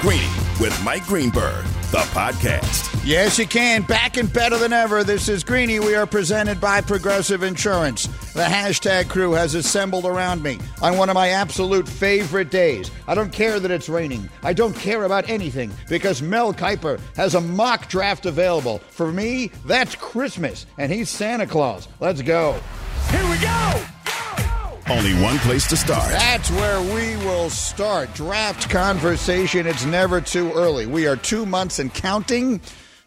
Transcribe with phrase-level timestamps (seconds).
[0.00, 0.24] Greeny
[0.58, 2.88] with Mike Greenberg, the podcast.
[3.04, 3.82] Yes, you can.
[3.82, 5.04] Back and better than ever.
[5.04, 5.78] This is Greeny.
[5.78, 8.06] We are presented by Progressive Insurance.
[8.32, 12.90] The hashtag crew has assembled around me on one of my absolute favorite days.
[13.06, 14.26] I don't care that it's raining.
[14.42, 18.78] I don't care about anything because Mel Kiper has a mock draft available.
[18.78, 21.88] For me, that's Christmas, and he's Santa Claus.
[22.00, 22.58] Let's go.
[23.10, 23.84] Here we go!
[24.90, 26.10] Only one place to start.
[26.10, 28.12] That's where we will start.
[28.12, 29.68] Draft conversation.
[29.68, 30.86] It's never too early.
[30.86, 32.60] We are two months and counting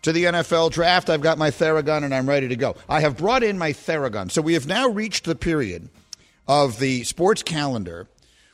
[0.04, 1.10] to the NFL draft.
[1.10, 2.78] I've got my Theragun and I'm ready to go.
[2.88, 4.32] I have brought in my Theragun.
[4.32, 5.90] So we have now reached the period
[6.48, 8.08] of the sports calendar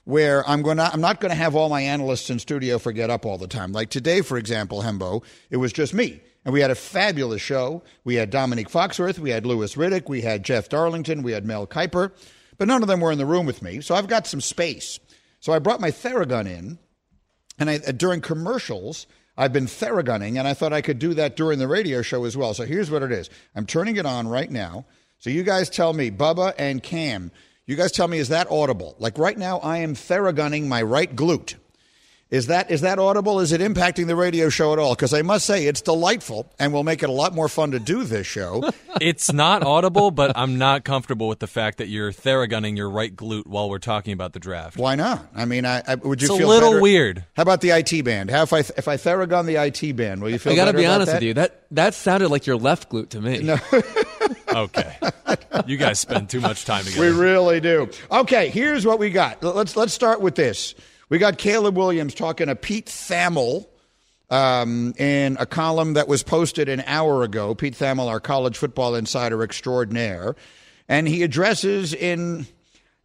[0.06, 2.92] where I'm going to, I'm not going to have all my analysts in studio for
[2.92, 3.74] Get Up all the time.
[3.74, 6.20] Like today, for example, Hembo, it was just me.
[6.46, 7.84] And we had a fabulous show.
[8.04, 11.68] We had Dominique Foxworth, we had Louis Riddick, we had Jeff Darlington, we had Mel
[11.68, 12.12] Kiper
[12.60, 13.82] but none of them were in the room with me.
[13.82, 15.00] So I've got some space.
[15.40, 16.78] So I brought my Theragun in,
[17.58, 19.08] and I, uh, during commercials,
[19.38, 22.36] I've been Theragunning, and I thought I could do that during the radio show as
[22.36, 22.54] well.
[22.54, 24.86] So here's what it is I'm turning it on right now.
[25.18, 27.32] So you guys tell me, Bubba and Cam,
[27.66, 28.96] you guys tell me, is that audible?
[29.00, 31.56] Like right now, I am Theragunning my right glute.
[32.32, 33.40] Is that is that audible?
[33.40, 34.94] Is it impacting the radio show at all?
[34.94, 37.80] Because I must say it's delightful and will make it a lot more fun to
[37.80, 38.70] do this show.
[39.02, 43.16] it's not audible, but I'm not comfortable with the fact that you're theragunning your right
[43.16, 44.78] glute while we're talking about the draft.
[44.78, 45.28] Why not?
[45.34, 46.82] I mean, I, I would you it's feel a little better?
[46.84, 47.26] weird?
[47.36, 48.30] How about the IT band?
[48.30, 50.54] How if I if I theragun the IT band, will you feel?
[50.54, 51.16] I got to better be honest that?
[51.16, 51.34] with you.
[51.34, 53.40] That that sounded like your left glute to me.
[53.40, 53.58] No.
[54.54, 54.98] okay,
[55.66, 57.02] you guys spend too much time together.
[57.02, 57.90] We really do.
[58.12, 59.42] Okay, here's what we got.
[59.42, 60.76] Let's let's start with this.
[61.10, 63.66] We got Caleb Williams talking to Pete Thamel
[64.30, 67.56] um, in a column that was posted an hour ago.
[67.56, 70.36] Pete Thamel, our college football insider extraordinaire,
[70.88, 72.46] and he addresses in,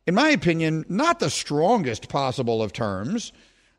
[0.07, 3.33] in my opinion, not the strongest possible of terms,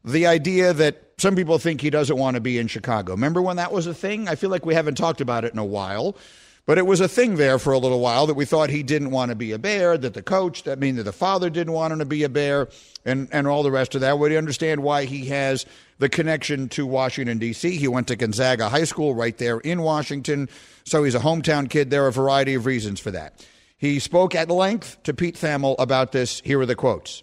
[0.03, 3.13] the idea that some people think he doesn't want to be in Chicago.
[3.13, 4.27] Remember when that was a thing?
[4.27, 6.17] I feel like we haven't talked about it in a while.
[6.65, 9.11] But it was a thing there for a little while that we thought he didn't
[9.11, 11.93] want to be a bear, that the coach, that mean that the father didn't want
[11.93, 12.69] him to be a bear,
[13.05, 14.17] and, and all the rest of that.
[14.17, 15.67] We understand why he has
[15.99, 17.77] the connection to Washington, D.C.
[17.77, 20.49] He went to Gonzaga High School right there in Washington,
[20.85, 21.91] so he's a hometown kid.
[21.91, 23.45] There are a variety of reasons for that.
[23.77, 26.41] He spoke at length to Pete Thamel about this.
[26.43, 27.21] Here are the quotes.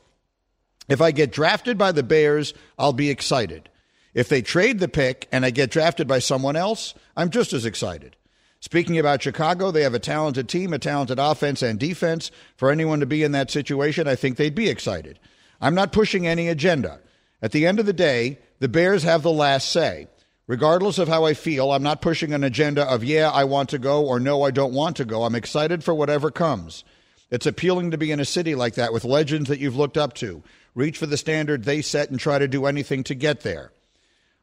[0.89, 3.69] If I get drafted by the Bears, I'll be excited.
[4.15, 7.65] If they trade the pick and I get drafted by someone else, I'm just as
[7.65, 8.17] excited.
[8.63, 12.31] Speaking about Chicago, they have a talented team, a talented offense and defense.
[12.57, 15.19] For anyone to be in that situation, I think they'd be excited.
[15.61, 17.01] I'm not pushing any agenda.
[17.43, 20.07] At the end of the day, the Bears have the last say.
[20.47, 23.81] Regardless of how I feel, I'm not pushing an agenda of, yeah, I want to
[23.81, 25.25] go or no, I don't want to go.
[25.25, 26.85] I'm excited for whatever comes.
[27.33, 30.15] It's appealing to be in a city like that with legends that you've looked up
[30.15, 30.41] to.
[30.77, 33.73] Reach for the standard they set and try to do anything to get there.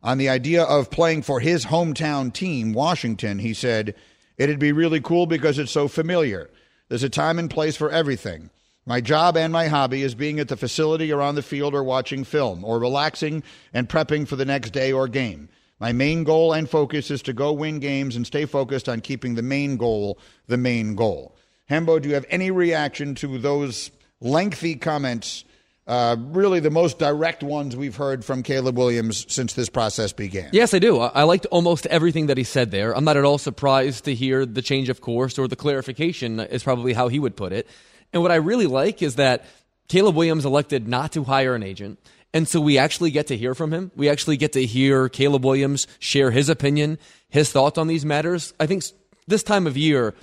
[0.01, 3.95] On the idea of playing for his hometown team, Washington, he said,
[4.37, 6.49] It'd be really cool because it's so familiar.
[6.87, 8.49] There's a time and place for everything.
[8.85, 11.83] My job and my hobby is being at the facility or on the field or
[11.83, 13.43] watching film or relaxing
[13.73, 15.49] and prepping for the next day or game.
[15.79, 19.35] My main goal and focus is to go win games and stay focused on keeping
[19.35, 20.17] the main goal
[20.47, 21.35] the main goal.
[21.69, 25.45] Hembo, do you have any reaction to those lengthy comments
[25.89, 30.51] uh, really the most direct ones we've heard from Caleb Williams since this process began.
[30.53, 30.99] Yes, I do.
[30.99, 32.95] I liked almost everything that he said there.
[32.95, 36.63] I'm not at all surprised to hear the change of course or the clarification, is
[36.63, 37.67] probably how he would put it.
[38.13, 39.45] And what I really like is that
[39.87, 41.99] Caleb Williams elected not to hire an agent.
[42.35, 43.91] And so we actually get to hear from him.
[43.95, 46.99] We actually get to hear Caleb Williams share his opinion,
[47.29, 48.53] his thoughts on these matters.
[48.59, 48.83] I think
[49.27, 50.13] this time of year,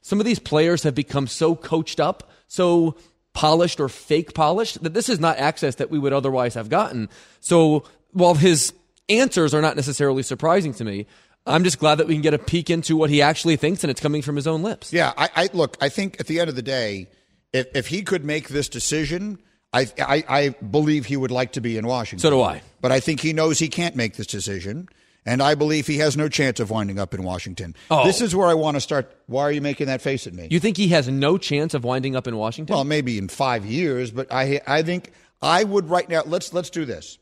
[0.00, 2.96] some of these players have become so coached up, so
[3.32, 7.08] polished or fake polished, that this is not access that we would otherwise have gotten.
[7.40, 8.72] So while his
[9.08, 11.06] answers are not necessarily surprising to me,
[11.46, 13.90] I'm just glad that we can get a peek into what he actually thinks and
[13.90, 14.92] it's coming from his own lips.
[14.92, 17.08] Yeah, I, I look, I think at the end of the day,
[17.52, 19.38] if, if he could make this decision,
[19.72, 22.20] I, I, I believe he would like to be in Washington.
[22.20, 22.62] So do I.
[22.80, 24.88] But I think he knows he can't make this decision.
[25.30, 27.76] And I believe he has no chance of winding up in Washington.
[27.88, 28.04] Oh.
[28.04, 29.16] This is where I want to start.
[29.26, 30.48] Why are you making that face at me?
[30.50, 32.74] You think he has no chance of winding up in Washington?
[32.74, 36.22] Well, maybe in five years, but I, I think I would right now.
[36.26, 37.18] Let's let's do this.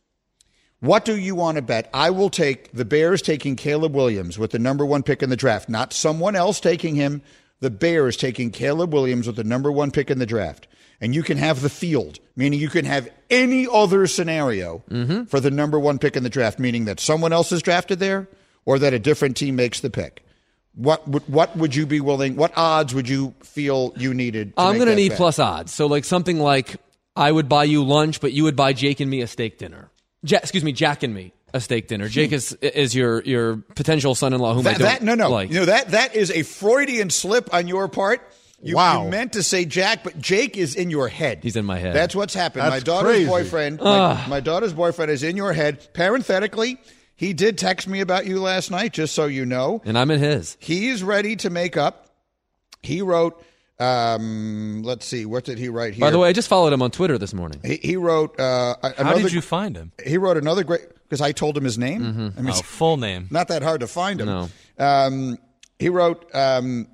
[0.80, 1.90] What do you want to bet?
[1.92, 5.36] I will take the Bears taking Caleb Williams with the number one pick in the
[5.36, 7.20] draft, not someone else taking him.
[7.60, 10.66] The Bears taking Caleb Williams with the number one pick in the draft.
[11.00, 15.24] And you can have the field, meaning you can have any other scenario mm-hmm.
[15.24, 18.26] for the number one pick in the draft, meaning that someone else is drafted there
[18.64, 20.24] or that a different team makes the pick.
[20.74, 22.36] What would what would you be willing?
[22.36, 24.56] What odds would you feel you needed?
[24.56, 25.18] To I'm going to need bet?
[25.18, 25.72] plus odds.
[25.72, 26.76] So like something like
[27.16, 29.90] I would buy you lunch, but you would buy Jake and me a steak dinner.
[30.22, 32.06] Ja- excuse me, Jack and me a steak dinner.
[32.06, 32.12] Hmm.
[32.12, 35.48] Jake is is your your potential son-in-law whom I That, don't that no no like.
[35.50, 38.20] you know that that is a Freudian slip on your part.
[38.60, 39.04] You, Wow.
[39.04, 41.40] you meant to say Jack, but Jake is in your head.
[41.42, 41.94] He's in my head.
[41.94, 42.62] That's what's happened.
[42.64, 43.28] That's my daughter's crazy.
[43.28, 45.86] boyfriend, my, my daughter's boyfriend is in your head.
[45.94, 46.78] Parenthetically,
[47.14, 49.80] he did text me about you last night, just so you know.
[49.84, 50.56] and I'm in his.
[50.60, 52.08] He's ready to make up.
[52.82, 53.42] He wrote.
[53.80, 56.00] Um, let's see, what did he write here?
[56.00, 57.60] By the way, I just followed him on Twitter this morning.
[57.64, 58.38] he, he wrote.
[58.40, 59.92] Uh, How another, did you find him?
[60.04, 62.32] He wrote another great because I told him his name.
[62.36, 63.28] I mean, Oh, full name.
[63.30, 64.26] not that hard to find him.
[64.26, 64.48] No.
[64.80, 65.38] Um,
[65.78, 66.88] he wrote um,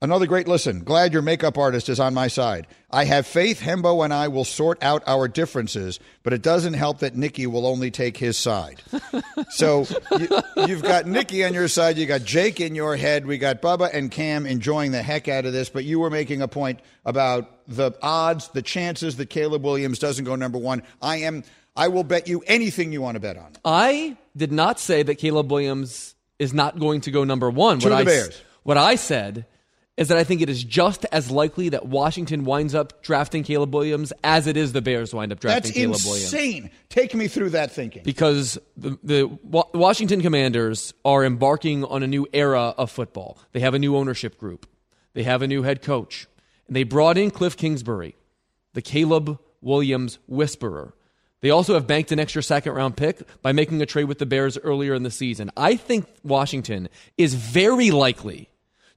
[0.00, 0.80] another great listen.
[0.80, 2.66] Glad your makeup artist is on my side.
[2.90, 7.00] I have faith Hembo and I will sort out our differences, but it doesn't help
[7.00, 8.82] that Nikki will only take his side.
[9.50, 9.86] so
[10.18, 10.28] you,
[10.66, 11.98] you've got Nikki on your side.
[11.98, 13.26] You got Jake in your head.
[13.26, 16.42] We got Bubba and Cam enjoying the heck out of this, but you were making
[16.42, 20.82] a point about the odds, the chances that Caleb Williams doesn't go number one.
[21.02, 21.44] I am.
[21.76, 23.52] I will bet you anything you want to bet on.
[23.64, 27.78] I did not say that Caleb Williams is not going to go number one.
[27.80, 28.42] To what the I, Bears.
[28.64, 29.46] What I said
[29.98, 33.74] is that I think it is just as likely that Washington winds up drafting Caleb
[33.74, 36.32] Williams as it is the Bears wind up drafting That's Caleb Williams.
[36.32, 36.70] insane.
[36.88, 38.04] Take me through that thinking.
[38.04, 39.26] because the, the
[39.74, 43.38] Washington Commanders are embarking on a new era of football.
[43.52, 44.66] They have a new ownership group,
[45.14, 46.28] they have a new head coach,
[46.68, 48.14] and they brought in Cliff Kingsbury,
[48.74, 50.94] the Caleb Williams whisperer.
[51.40, 54.26] They also have banked an extra second round pick by making a trade with the
[54.26, 55.50] Bears earlier in the season.
[55.56, 58.48] I think Washington is very likely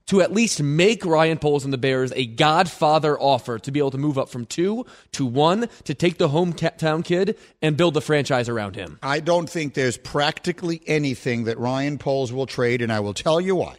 [0.06, 3.92] to at least make Ryan Poles and the Bears a godfather offer to be able
[3.92, 8.00] to move up from two to one to take the hometown kid and build the
[8.00, 8.98] franchise around him.
[9.02, 13.40] I don't think there's practically anything that Ryan Poles will trade, and I will tell
[13.40, 13.76] you why.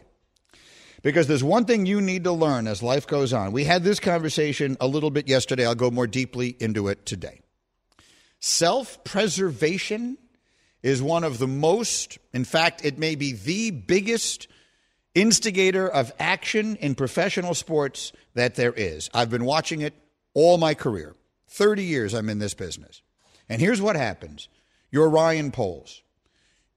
[1.02, 3.52] Because there's one thing you need to learn as life goes on.
[3.52, 5.66] We had this conversation a little bit yesterday.
[5.66, 7.42] I'll go more deeply into it today.
[8.40, 10.16] Self preservation
[10.82, 14.48] is one of the most, in fact, it may be the biggest
[15.14, 19.08] instigator of action in professional sports that there is.
[19.14, 19.94] I've been watching it
[20.34, 21.14] all my career.
[21.48, 23.02] 30 years I'm in this business.
[23.48, 24.48] And here's what happens
[24.90, 26.02] you're Ryan Poles.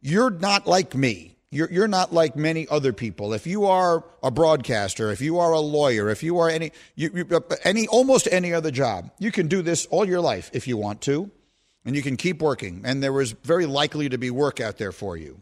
[0.01, 1.37] You're not like me.
[1.49, 3.33] You're, you're not like many other people.
[3.33, 7.09] If you are a broadcaster, if you are a lawyer, if you are any, you,
[7.13, 10.67] you, uh, any almost any other job, you can do this all your life if
[10.67, 11.31] you want to,
[11.85, 12.81] and you can keep working.
[12.83, 15.41] And there is very likely to be work out there for you.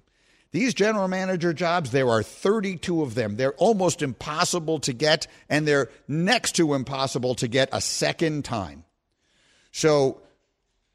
[0.56, 3.36] These general manager jobs, there are 32 of them.
[3.36, 8.86] They're almost impossible to get, and they're next to impossible to get a second time.
[9.74, 10.22] So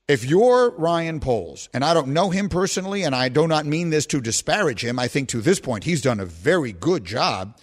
[0.09, 3.91] if you're Ryan Poles, and I don't know him personally, and I do not mean
[3.91, 7.59] this to disparage him, I think to this point he's done a very good job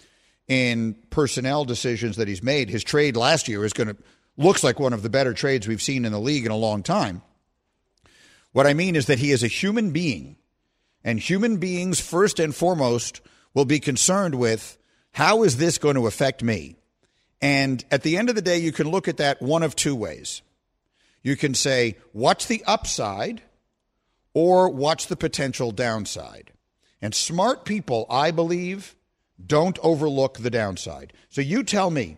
[0.46, 2.70] in personnel decisions that he's made.
[2.70, 3.96] His trade last year is going to
[4.36, 6.84] looks like one of the better trades we've seen in the league in a long
[6.84, 7.22] time.
[8.52, 10.36] What I mean is that he is a human being,
[11.04, 13.20] and human beings first and foremost
[13.54, 14.78] will be concerned with
[15.12, 16.76] how is this going to affect me?
[17.40, 19.94] And at the end of the day, you can look at that one of two
[19.94, 20.42] ways.
[21.22, 23.42] You can say, what's the upside
[24.34, 26.52] or what's the potential downside?
[27.00, 28.96] And smart people, I believe,
[29.44, 31.12] don't overlook the downside.
[31.28, 32.16] So you tell me,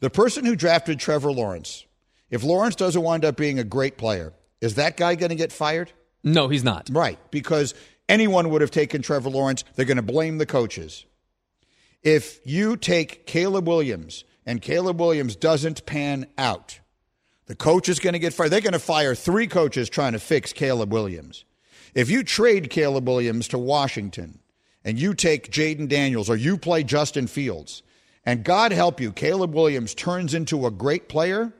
[0.00, 1.86] the person who drafted Trevor Lawrence,
[2.30, 5.52] if Lawrence doesn't wind up being a great player, is that guy going to get
[5.52, 5.92] fired?
[6.22, 6.88] No, he's not.
[6.90, 7.74] Right, because
[8.08, 9.64] anyone would have taken Trevor Lawrence.
[9.74, 11.04] They're going to blame the coaches.
[12.02, 16.80] If you take Caleb Williams and Caleb Williams doesn't pan out,
[17.46, 18.50] the coach is going to get fired.
[18.50, 21.44] They're going to fire three coaches trying to fix Caleb Williams.
[21.94, 24.40] If you trade Caleb Williams to Washington
[24.84, 27.82] and you take Jayden Daniels or you play Justin Fields,
[28.26, 31.52] and God help you, Caleb Williams turns into a great player,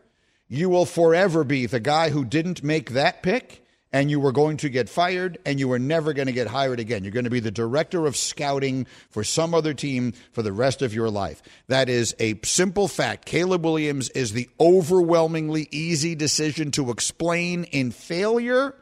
[0.49, 3.64] you will forever be the guy who didn't make that pick
[3.95, 6.81] and you were going to get fired and you were never going to get hired
[6.81, 7.05] again.
[7.05, 10.83] You're going to be the director of scouting for some other team for the rest
[10.83, 11.41] of your life.
[11.69, 13.25] That is a simple fact.
[13.25, 18.75] Caleb Williams is the overwhelmingly easy decision to explain in failure.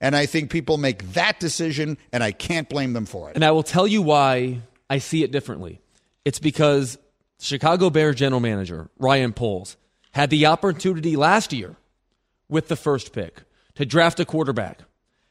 [0.00, 3.34] And I think people make that decision, and I can't blame them for it.
[3.34, 5.80] And I will tell you why I see it differently.
[6.24, 6.96] It's because
[7.40, 9.76] Chicago Bears general manager Ryan Poles
[10.12, 11.74] had the opportunity last year
[12.48, 13.42] with the first pick
[13.80, 14.82] to draft a quarterback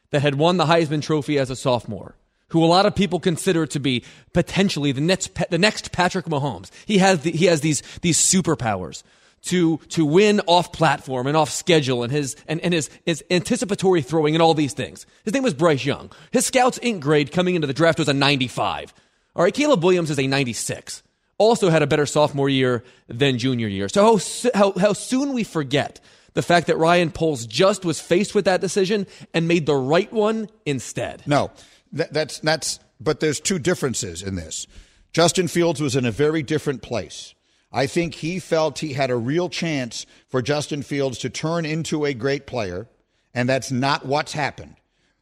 [0.10, 2.16] that had won the Heisman Trophy as a sophomore,
[2.48, 4.04] who a lot of people consider to be
[4.34, 6.72] potentially the next the next Patrick Mahomes.
[6.88, 9.04] He has the, he has these these superpowers
[9.44, 14.02] to to win off platform and off schedule and his and, and his his anticipatory
[14.02, 15.06] throwing and all these things.
[15.26, 16.12] His name was Bryce Young.
[16.32, 18.96] His scouts ink grade coming into the draft was a 95.
[19.36, 21.04] All right, Caleb Williams is a 96.
[21.38, 23.90] Also had a better sophomore year than junior year.
[23.90, 26.00] So how how, how soon we forget
[26.34, 30.12] the fact that Ryan Poles just was faced with that decision and made the right
[30.12, 31.24] one instead.
[31.26, 31.52] No,
[31.94, 32.80] that, that's that's.
[33.02, 34.68] But there's two differences in this.
[35.14, 37.34] Justin Fields was in a very different place.
[37.72, 42.04] I think he felt he had a real chance for Justin Fields to turn into
[42.04, 42.88] a great player,
[43.34, 44.76] and that's not what's happened.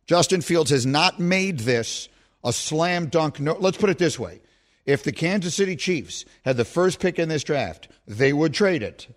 [0.05, 2.07] Justin Fields has not made this
[2.43, 3.39] a slam dunk.
[3.39, 4.41] No, let's put it this way.
[4.85, 8.81] If the Kansas City Chiefs had the first pick in this draft, they would trade
[8.81, 9.07] it.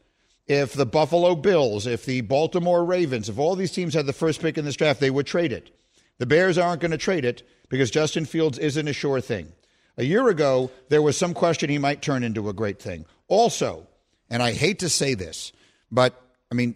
[0.51, 4.43] If the Buffalo Bills, if the Baltimore Ravens, if all these teams had the first
[4.43, 5.71] pick in this draft, they would trade it.
[6.19, 9.53] The Bears aren't going to trade it because Justin Fields isn't a sure thing.
[9.97, 13.07] A year ago, there was some question he might turn into a great thing.
[13.29, 13.87] Also,
[14.29, 15.53] and I hate to say this,
[15.93, 16.75] but I mean,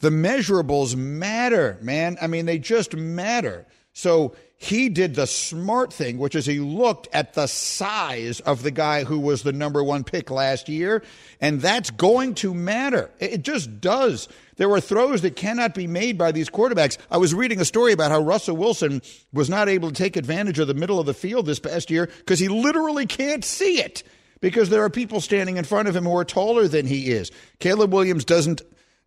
[0.00, 2.18] the measurables matter, man.
[2.20, 3.64] I mean, they just matter.
[3.94, 8.70] So he did the smart thing, which is he looked at the size of the
[8.70, 11.02] guy who was the number one pick last year,
[11.40, 13.10] and that's going to matter.
[13.18, 14.28] It just does.
[14.56, 16.96] There were throws that cannot be made by these quarterbacks.
[17.10, 20.58] I was reading a story about how Russell Wilson was not able to take advantage
[20.58, 24.04] of the middle of the field this past year because he literally can't see it
[24.40, 27.32] because there are people standing in front of him who are taller than he is.
[27.58, 28.62] Caleb Williams doesn't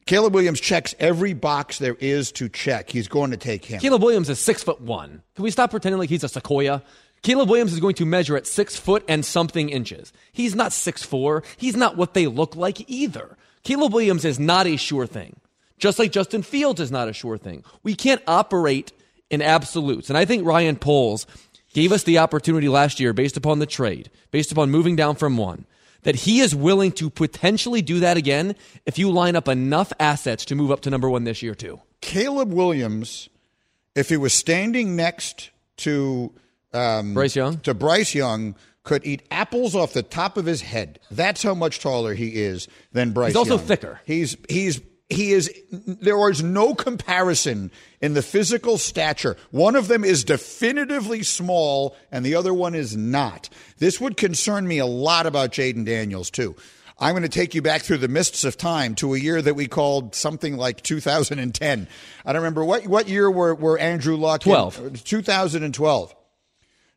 [0.07, 2.89] Caleb Williams checks every box there is to check.
[2.89, 3.81] He's going to take him.
[3.81, 5.21] Caleb Williams is six foot one.
[5.35, 6.81] Can we stop pretending like he's a sequoia?
[7.23, 10.13] Caleb Williams is going to measure at six foot and something inches.
[10.31, 11.43] He's not six four.
[11.57, 13.37] He's not what they look like either.
[13.63, 15.35] Caleb Williams is not a sure thing.
[15.77, 17.65] Just like Justin Fields is not a sure thing.
[17.83, 18.93] We can't operate
[19.29, 20.09] in absolutes.
[20.09, 21.27] And I think Ryan Poles
[21.73, 25.35] gave us the opportunity last year based upon the trade, based upon moving down from
[25.35, 25.65] one
[26.03, 30.45] that he is willing to potentially do that again if you line up enough assets
[30.45, 31.81] to move up to number one this year, too.
[32.01, 33.29] Caleb Williams,
[33.95, 36.33] if he was standing next to
[36.73, 40.99] um, Bryce Young, to Bryce Young, could eat apples off the top of his head.
[41.11, 43.33] That's how much taller he is than Bryce.
[43.33, 43.43] Young.
[43.43, 43.67] He's also Young.
[43.67, 44.01] thicker.
[44.05, 47.71] He's he's he is there is no comparison
[48.01, 52.95] in the physical stature one of them is definitively small and the other one is
[52.95, 56.55] not this would concern me a lot about jayden daniels too
[56.99, 59.55] i'm going to take you back through the mists of time to a year that
[59.55, 61.87] we called something like 2010
[62.25, 64.93] i don't remember what what year were, were andrew luck 12 in?
[64.93, 66.15] 2012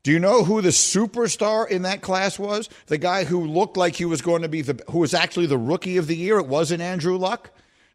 [0.03, 2.71] do you know who the superstar in that class was?
[2.87, 5.59] The guy who looked like he was going to be the, who was actually the
[5.59, 6.39] rookie of the year.
[6.39, 7.51] It wasn't Andrew Luck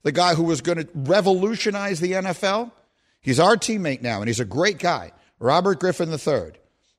[0.05, 2.71] the guy who was going to revolutionize the NFL.
[3.21, 5.11] He's our teammate now, and he's a great guy.
[5.39, 6.51] Robert Griffin III.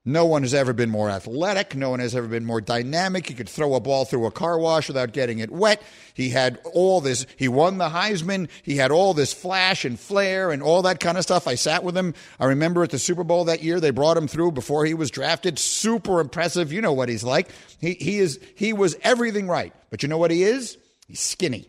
[0.05, 1.77] No one has ever been more athletic.
[1.77, 3.29] No one has ever been more dynamic.
[3.29, 5.81] He could throw a ball through a car wash without getting it wet.
[6.15, 7.27] He had all this.
[7.37, 8.49] He won the Heisman.
[8.65, 11.47] He had all this flash and flair and all that kind of stuff.
[11.47, 12.13] I sat with him.
[12.41, 15.13] I remember at the Super Bowl that year, they brought him through before he was
[15.13, 15.61] drafted.
[15.61, 16.73] Super impressive.
[16.73, 17.51] You know what he's like.
[17.81, 19.73] He, he is, he was everything right.
[19.91, 20.77] But you know what he is?
[21.07, 21.69] He's skinny.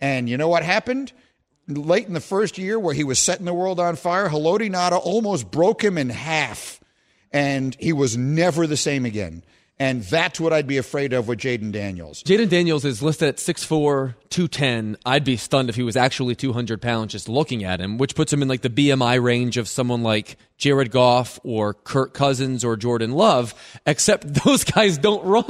[0.00, 1.12] And you know what happened?
[1.66, 4.98] Late in the first year, where he was setting the world on fire, Haloti Ngata
[5.02, 6.80] almost broke him in half,
[7.30, 9.44] and he was never the same again.
[9.80, 12.24] And that's what I'd be afraid of with Jayden Daniels.
[12.24, 14.96] Jayden Daniels is listed at 6'4, 210.
[15.06, 18.32] I'd be stunned if he was actually 200 pounds just looking at him, which puts
[18.32, 22.76] him in like the BMI range of someone like Jared Goff or Kirk Cousins or
[22.76, 23.54] Jordan Love,
[23.86, 25.44] except those guys don't run.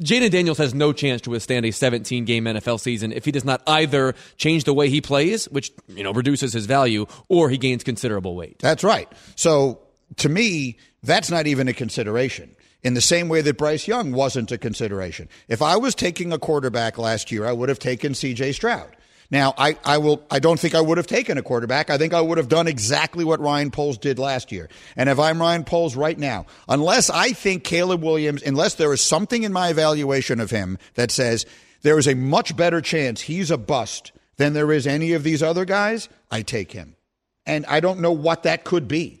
[0.00, 3.44] Jayden Daniels has no chance to withstand a 17 game NFL season if he does
[3.44, 7.58] not either change the way he plays, which, you know, reduces his value, or he
[7.58, 8.58] gains considerable weight.
[8.60, 9.12] That's right.
[9.36, 9.80] So
[10.16, 14.52] to me, that's not even a consideration in the same way that Bryce Young wasn't
[14.52, 15.28] a consideration.
[15.48, 18.96] If I was taking a quarterback last year, I would have taken CJ Stroud.
[19.30, 21.90] Now, I, I will I don't think I would have taken a quarterback.
[21.90, 24.70] I think I would have done exactly what Ryan Poles did last year.
[24.96, 29.02] And if I'm Ryan Poles right now, unless I think Caleb Williams, unless there is
[29.02, 31.44] something in my evaluation of him that says
[31.82, 35.42] there is a much better chance he's a bust than there is any of these
[35.42, 36.96] other guys, I take him.
[37.44, 39.17] And I don't know what that could be.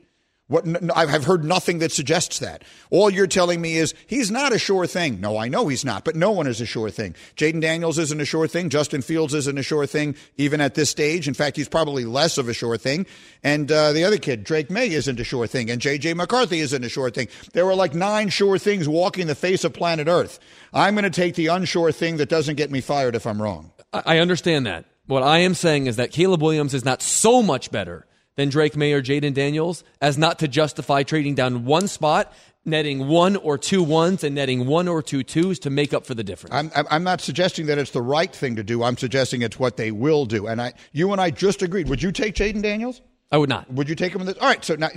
[0.48, 2.64] What, I've heard nothing that suggests that.
[2.88, 5.20] All you're telling me is he's not a sure thing.
[5.20, 7.14] No, I know he's not, but no one is a sure thing.
[7.36, 8.70] Jayden Daniels isn't a sure thing.
[8.70, 11.28] Justin Fields isn't a sure thing, even at this stage.
[11.28, 13.04] In fact, he's probably less of a sure thing.
[13.44, 15.70] And uh, the other kid, Drake Maye, isn't a sure thing.
[15.70, 16.14] And J.J.
[16.14, 17.28] McCarthy isn't a sure thing.
[17.52, 20.38] There were like nine sure things walking the face of planet Earth.
[20.72, 23.70] I'm going to take the unsure thing that doesn't get me fired if I'm wrong.
[23.92, 24.86] I understand that.
[25.06, 28.06] What I am saying is that Caleb Williams is not so much better
[28.38, 32.32] than Drake Maye or Jayden Daniels as not to justify trading down one spot,
[32.64, 36.14] netting one or two ones, and netting one or two twos to make up for
[36.14, 36.54] the difference.
[36.54, 38.84] I'm, I'm- I'm not suggesting that it's the right thing to do.
[38.84, 40.46] I'm suggesting it's what they will do.
[40.46, 41.88] And I, you and I just agreed.
[41.88, 43.02] Would you take Jayden Daniels?
[43.32, 43.70] I would not.
[43.72, 44.38] Would you take him in this?
[44.38, 44.64] All right.
[44.64, 44.88] So now,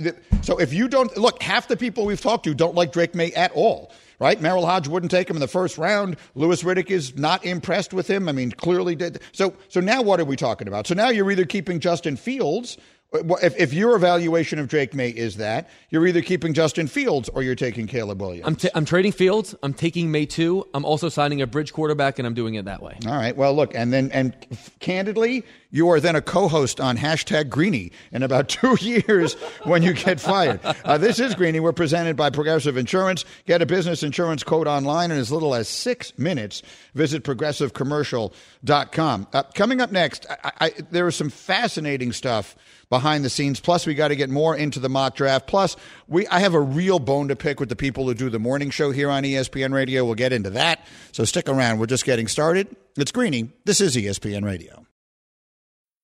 [0.42, 3.32] so if you don't look, half the people we've talked to don't like Drake Maye
[3.32, 3.92] at all.
[4.20, 4.40] Right?
[4.40, 6.16] Merril Hoge wouldn't take him in the first round.
[6.36, 8.28] Louis Riddick is not impressed with him.
[8.28, 9.20] I mean, clearly did.
[9.32, 10.86] So, so now what are we talking about?
[10.86, 12.78] So now you're either keeping Justin Fields.
[13.14, 17.42] If, if your evaluation of Drake Maye is that, you're either keeping Justin Fields or
[17.42, 18.46] you're taking Caleb Williams.
[18.46, 19.54] I'm, t- I'm trading Fields.
[19.62, 20.66] I'm taking Maye too.
[20.72, 22.96] I'm also signing a bridge quarterback, and I'm doing it that way.
[23.06, 23.36] All right.
[23.36, 24.34] Well, look, and then, and
[24.80, 29.92] candidly, you are then a co-host on hashtag Greeny in about two years when you
[29.92, 30.60] get fired.
[30.64, 31.60] Uh, this is Greeny.
[31.60, 33.26] We're presented by Progressive Insurance.
[33.46, 36.62] Get a business insurance quote online in as little as six minutes.
[36.94, 39.26] Visit progressivecommercial.com.
[39.32, 42.54] Uh, coming up next, I, I, there is some fascinating stuff
[42.90, 43.60] behind the scenes.
[43.60, 45.46] Plus, we got to get more into the mock draft.
[45.46, 45.76] Plus,
[46.08, 48.70] we I have a real bone to pick with the people who do the morning
[48.70, 50.04] show here on ESPN Radio.
[50.04, 50.84] We'll get into that.
[51.12, 51.78] So stick around.
[51.78, 52.74] We're just getting started.
[52.96, 53.50] It's Greeny.
[53.64, 54.81] This is ESPN Radio.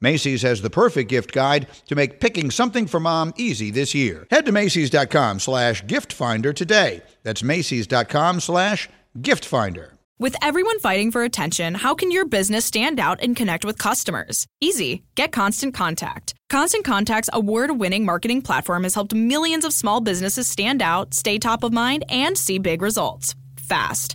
[0.00, 4.26] Macy's has the perfect gift guide to make picking something for mom easy this year.
[4.30, 7.02] Head to Macy's.com slash gift finder today.
[7.22, 8.88] That's Macy's.com slash
[9.20, 9.98] gift finder.
[10.18, 14.46] With everyone fighting for attention, how can your business stand out and connect with customers?
[14.60, 15.02] Easy.
[15.14, 16.34] Get Constant Contact.
[16.50, 21.38] Constant Contact's award winning marketing platform has helped millions of small businesses stand out, stay
[21.38, 24.14] top of mind, and see big results fast.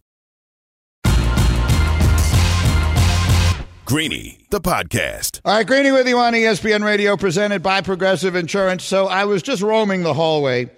[3.91, 5.41] Greeny, the podcast.
[5.43, 8.85] All right, Greeny with you on ESPN Radio, presented by Progressive Insurance.
[8.85, 10.69] So I was just roaming the hallway,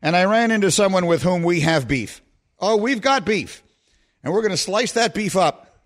[0.00, 2.22] and I ran into someone with whom we have beef.
[2.60, 3.64] Oh, we've got beef.
[4.22, 5.80] And we're going to slice that beef up,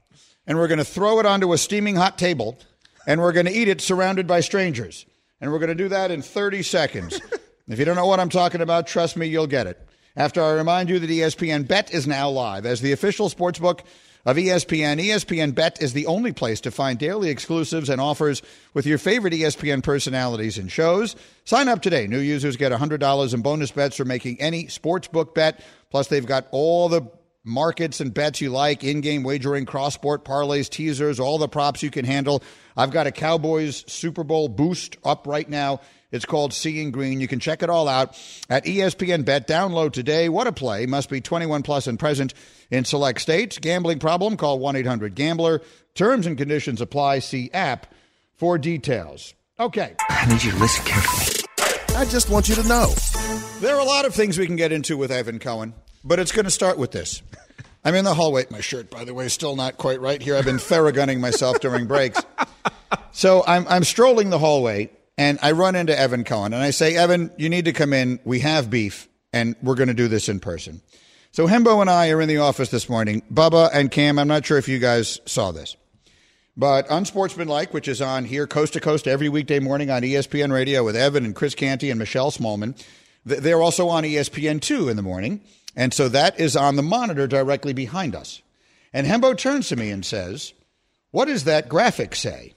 [0.47, 2.59] and we're going to throw it onto a steaming hot table,
[3.07, 5.07] and we're going to eat it surrounded by strangers.
[5.40, 7.18] And we're going to do that in 30 seconds.
[7.66, 9.81] if you don't know what I'm talking about, trust me, you'll get it.
[10.16, 13.81] After I remind you that ESPN Bet is now live as the official sportsbook
[14.24, 15.02] of ESPN.
[15.04, 19.34] ESPN Bet is the only place to find daily exclusives and offers with your favorite
[19.34, 21.16] ESPN personalities and shows.
[21.44, 22.06] Sign up today.
[22.06, 25.62] New users get $100 in bonus bets for making any sportsbook bet.
[25.90, 27.02] Plus, they've got all the
[27.44, 32.06] markets and bets you like, in-game wagering, cross-sport parlays, teasers, all the props you can
[32.06, 32.42] handle.
[32.76, 35.80] I've got a Cowboys Super Bowl boost up right now.
[36.10, 37.20] It's called Seeing Green.
[37.20, 39.46] You can check it all out at ESPN Bet.
[39.46, 40.28] Download today.
[40.28, 40.87] What a play.
[40.87, 42.32] Must be 21 plus and present
[42.70, 43.59] in select states.
[43.59, 44.37] Gambling problem?
[44.37, 45.62] Call 1-800-GAMBLER.
[45.94, 47.20] Terms and conditions apply.
[47.20, 47.87] See app
[48.37, 49.35] for details.
[49.59, 49.94] Okay.
[50.09, 51.44] I need you to listen carefully.
[51.96, 52.92] I just want you to know.
[53.61, 56.33] There are a lot of things we can get into with Evan Cohen, but it's
[56.33, 57.22] going to start with this.
[57.85, 58.46] I'm in the hallway.
[58.50, 60.37] My shirt, by the way, is still not quite right here.
[60.37, 62.20] I've been theragunning myself during breaks.
[63.12, 66.96] So I'm, I'm strolling the hallway, and I run into Evan Cohen and I say,
[66.96, 68.18] Evan, you need to come in.
[68.24, 70.81] We have beef and we're going to do this in person.
[71.35, 73.20] So Hembo and I are in the office this morning.
[73.29, 75.77] Bubba and Cam, I'm not sure if you guys saw this,
[76.57, 80.85] but Unsportsmanlike, which is on here coast to coast every weekday morning on ESPN Radio
[80.85, 82.81] with Evan and Chris Canty and Michelle Smallmon.
[83.25, 85.40] They're also on E ESPN2 in the morning.
[85.75, 88.40] And so that is on the monitor directly behind us.
[88.92, 90.53] And Hembo turns to me and says,
[91.11, 92.55] What does that graphic say?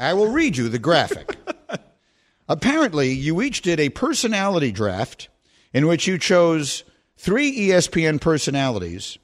[0.00, 1.36] I will read you the graphic.
[2.48, 5.28] Apparently, you each did a personality draft
[5.72, 6.82] in which you chose
[7.18, 9.18] three ESPN personalities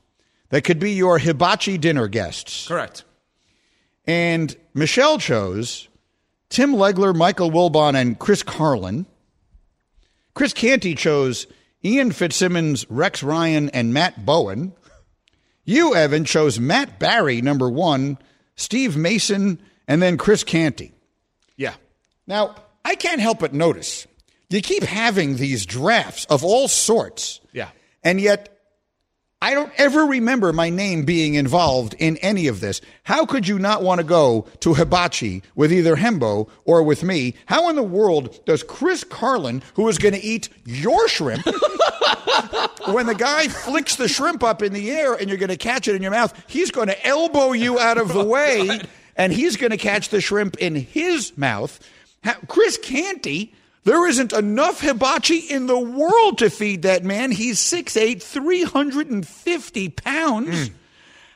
[0.51, 2.69] that could be your hibachi dinner guests.
[2.69, 3.05] Correct.
[4.07, 5.89] And Michelle chose
[6.51, 9.07] Tim Legler, Michael Wilbon, and Chris Carlin.
[10.35, 11.47] Chris Canty chose
[11.85, 14.73] Ian Fitzsimmons, Rex Ryan, and Matt Bowen.
[15.65, 18.19] You, Evan, chose Matt Berry, number one,
[18.57, 20.93] Steve Mason, and then Chris Canty.
[21.57, 21.75] Yeah.
[22.27, 24.07] Now, I can't help but notice
[24.55, 27.41] you keep having these drafts of all sorts.
[27.53, 27.71] Yeah.
[28.05, 28.55] And yet,
[29.43, 32.81] I don't ever remember my name being involved in any of this.
[33.03, 37.35] How could you not want to go to Hibachi with either Hembo or with me?
[37.47, 41.45] How in the world does Chris Carlin, who is going to eat your shrimp,
[42.87, 45.89] when the guy flicks the shrimp up in the air and you're going to catch
[45.89, 48.81] it in your mouth, he's going to elbow you out of the oh, way
[49.17, 51.81] and he's going to catch the shrimp in his mouth.
[52.25, 57.31] Ha- Chris Canty, there isn't enough hibachi in the world to feed that man.
[57.31, 60.69] He's 6'8, 350 pounds.
[60.69, 60.75] Hmm.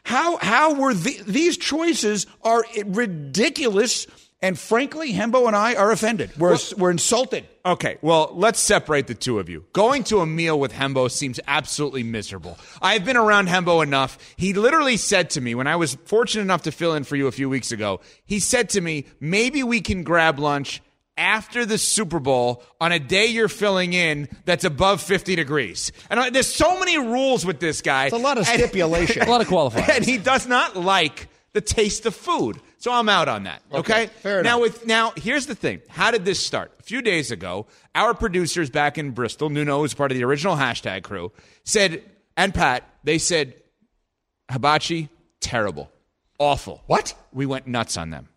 [0.04, 4.06] How, how were the, these choices are ridiculous.
[4.40, 6.30] And frankly, Hembo and I are offended.
[6.38, 7.44] We're, we're insulted.
[7.66, 9.64] Okay, well, let's separate the two of you.
[9.72, 12.56] Going to a meal with Hembo seems absolutely miserable.
[12.80, 14.16] I've been around Hembo enough.
[14.36, 17.26] He literally said to me, when I was fortunate enough to fill in for you
[17.26, 20.80] a few weeks ago, he said to me, maybe we can grab lunch
[21.18, 25.92] after the Super Bowl on a day you're filling in that's above 50 degrees.
[26.08, 28.06] And uh, there's so many rules with this guy.
[28.06, 29.22] It's a lot of stipulation.
[29.28, 29.88] A lot of qualifiers.
[29.98, 32.60] And he does not like the taste of food.
[32.78, 33.62] So I'm out on that.
[33.72, 34.06] Okay.
[34.06, 34.50] fair enough.
[34.50, 35.82] now with now here's the thing.
[35.88, 36.72] How did this start?
[36.78, 40.54] A few days ago, our producers back in Bristol, Nuno was part of the original
[40.54, 41.32] hashtag crew,
[41.64, 42.02] said
[42.36, 43.54] and Pat, they said
[44.50, 45.08] hibachi,
[45.40, 45.90] terrible.
[46.38, 46.82] Awful.
[46.86, 47.14] What?
[47.32, 48.28] We went nuts on them.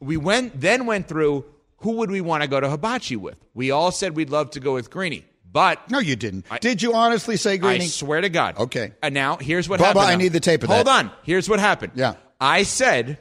[0.00, 1.46] We went then went through
[1.78, 3.38] who would we want to go to hibachi with?
[3.54, 5.24] We all said we'd love to go with Greeny.
[5.50, 6.46] But No, you didn't.
[6.60, 7.84] Did you honestly say Greeny?
[7.84, 8.58] I swear to God.
[8.58, 8.92] Okay.
[9.02, 10.04] And now here's what Bubba, happened.
[10.04, 10.92] I need the tape of Hold that.
[10.92, 11.18] Hold on.
[11.22, 11.92] Here's what happened.
[11.94, 12.14] Yeah.
[12.40, 13.18] I said,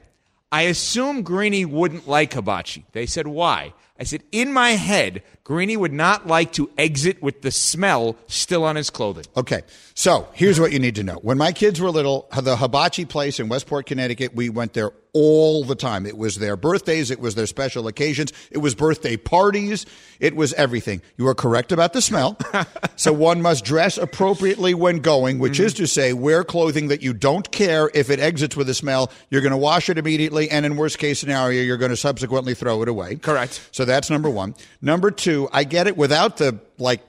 [0.52, 2.86] I assume Greeny wouldn't like hibachi.
[2.91, 3.74] They said, why?
[4.00, 8.66] I said, in my head, Greeny would not like to exit with the smell still
[8.66, 9.24] on his clothing.
[9.38, 9.62] Okay,
[9.94, 11.20] so here's what you need to know.
[11.22, 15.64] When my kids were little, the hibachi place in Westport, Connecticut, we went there all
[15.64, 16.06] the time.
[16.06, 19.86] It was their birthdays, it was their special occasions, it was birthday parties,
[20.20, 21.02] it was everything.
[21.18, 22.38] You are correct about the smell.
[22.96, 25.84] so one must dress appropriately when going, which is mm-hmm.
[25.84, 29.12] to say, wear clothing that you don't care if it exits with a smell.
[29.32, 32.54] You're going to wash it immediately, and in worst case scenario, you're going to subsequently
[32.54, 33.16] throw it away.
[33.16, 33.70] Correct.
[33.72, 34.54] So that's number one.
[34.82, 37.02] Number two, I get it without the like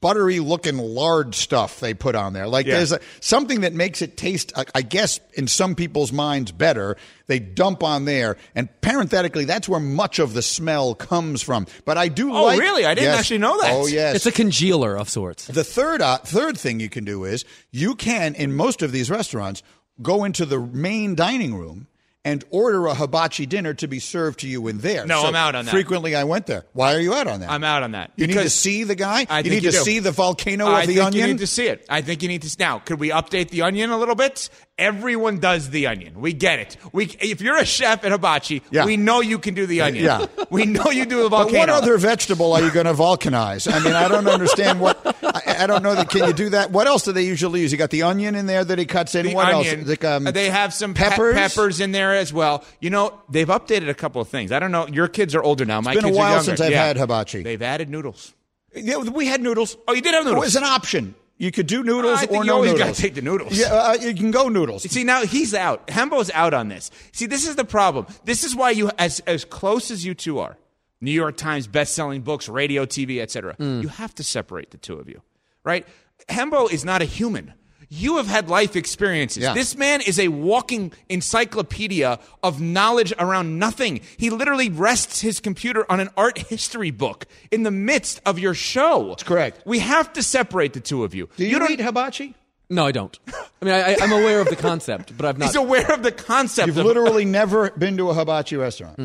[0.00, 2.46] buttery looking lard stuff they put on there.
[2.46, 2.76] Like Yeah.
[2.76, 6.96] there's a, something that makes it taste, I- I guess, in some people's minds better.
[7.28, 11.66] They dump on there, and parenthetically, that's where much of the smell comes from.
[11.86, 12.60] But I do Oh, like.
[12.60, 12.84] really?
[12.84, 13.18] I didn't Yes.
[13.20, 13.72] actually know that.
[13.72, 15.46] Oh yes, It's a congealer of sorts.
[15.46, 19.10] the third uh, third thing you can do is you can in most of these
[19.10, 19.62] restaurants
[20.02, 21.88] go into the main dining room
[22.26, 25.06] and order a hibachi dinner to be served to you in there.
[25.06, 25.70] No, I'm out on that.
[25.70, 26.64] Frequently, I went there.
[26.72, 27.50] Why are you out on that?
[27.50, 28.10] I'm out on that.
[28.16, 29.26] You need to see the guy.
[29.30, 29.84] I you need you to do.
[29.84, 31.20] see the volcano I of the think onion.
[31.28, 31.86] you need to see it.
[31.88, 32.56] I think you need to.
[32.58, 34.50] Now, could we update the onion a little bit?
[34.78, 36.20] Everyone does the onion.
[36.20, 36.76] We get it.
[36.92, 38.84] We, if you're a chef at Hibachi, Yeah.
[38.84, 40.04] we know you can do the onion.
[40.04, 40.26] Yeah.
[40.50, 41.52] we know you do the volcano.
[41.52, 43.72] but what other vegetable are you going to vulcanize?
[43.72, 45.00] I mean, I don't understand what.
[45.24, 46.10] I, I don't know that.
[46.10, 46.72] Can you do that?
[46.72, 47.72] What else do they usually use?
[47.72, 49.24] You got the onion in there that he cuts in.
[49.24, 49.78] the what onion.
[49.80, 49.88] else?
[49.88, 51.34] Like, um, they have some pe- peppers.
[51.34, 52.62] peppers in there as well.
[52.78, 54.52] You know, they've updated a couple of things.
[54.52, 54.86] I don't know.
[54.88, 55.80] Your kids are older now.
[55.80, 56.84] My been a while since I've Yeah.
[56.84, 57.42] had hibachi.
[57.42, 58.34] They've added noodles.
[58.74, 59.74] Yeah, we had noodles.
[59.88, 60.42] Oh, you did have noodles.
[60.42, 61.14] It was an option.
[61.38, 62.88] You could do noodles I think or you no always noodles.
[62.88, 63.58] gotta take the noodles.
[63.58, 64.90] Yeah, uh, you can go noodles.
[64.90, 65.86] See now he's out.
[65.88, 66.90] Hembo's out on this.
[67.12, 68.06] See, this is the problem.
[68.24, 70.56] This is why you, as as close as you two are,
[71.00, 73.54] New York Times best-selling books, radio, TV, etc.
[73.58, 75.20] You have to separate the two of you,
[75.62, 75.86] right?
[76.28, 77.52] Hembo is not a human.
[77.88, 79.42] You have had life experiences.
[79.44, 79.54] Yeah.
[79.54, 84.00] This man is a walking encyclopedia of knowledge around nothing.
[84.16, 88.54] He literally rests his computer on an art history book in the midst of your
[88.54, 89.10] show.
[89.10, 89.62] That's correct.
[89.64, 91.28] We have to separate the two of you.
[91.36, 92.34] do you, don't eat hibachi?
[92.68, 93.16] No, I don't.
[93.62, 95.46] I mean, I, I'm aware of the concept, but I've not.
[95.46, 98.98] He's aware of the concept You've of literally never been to a hibachi restaurant.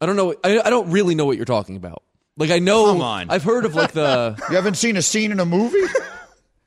[0.00, 0.34] I don't know.
[0.42, 2.02] I, I don't really know what you're talking about.
[2.38, 2.86] Like I know.
[2.86, 3.30] Come on.
[3.30, 4.42] I've heard of like the.
[4.48, 5.82] You haven't seen a scene in a movie?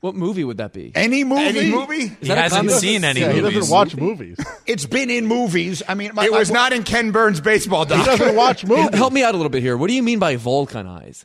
[0.06, 0.92] what movie would that be?
[0.94, 1.42] Any movie?
[1.42, 1.94] Any movie?
[2.04, 2.74] Is he hasn't comic?
[2.76, 3.58] seen any Yeah, he movies.
[3.58, 4.38] doesn't watch movies.
[4.66, 5.82] It's been in movies.
[5.88, 8.94] I mean, my, It was I- not in Ken Burns' baseball He doesn't watch movies.
[8.94, 9.76] Help me out a little bit here.
[9.76, 11.24] What do you mean by vulcanize?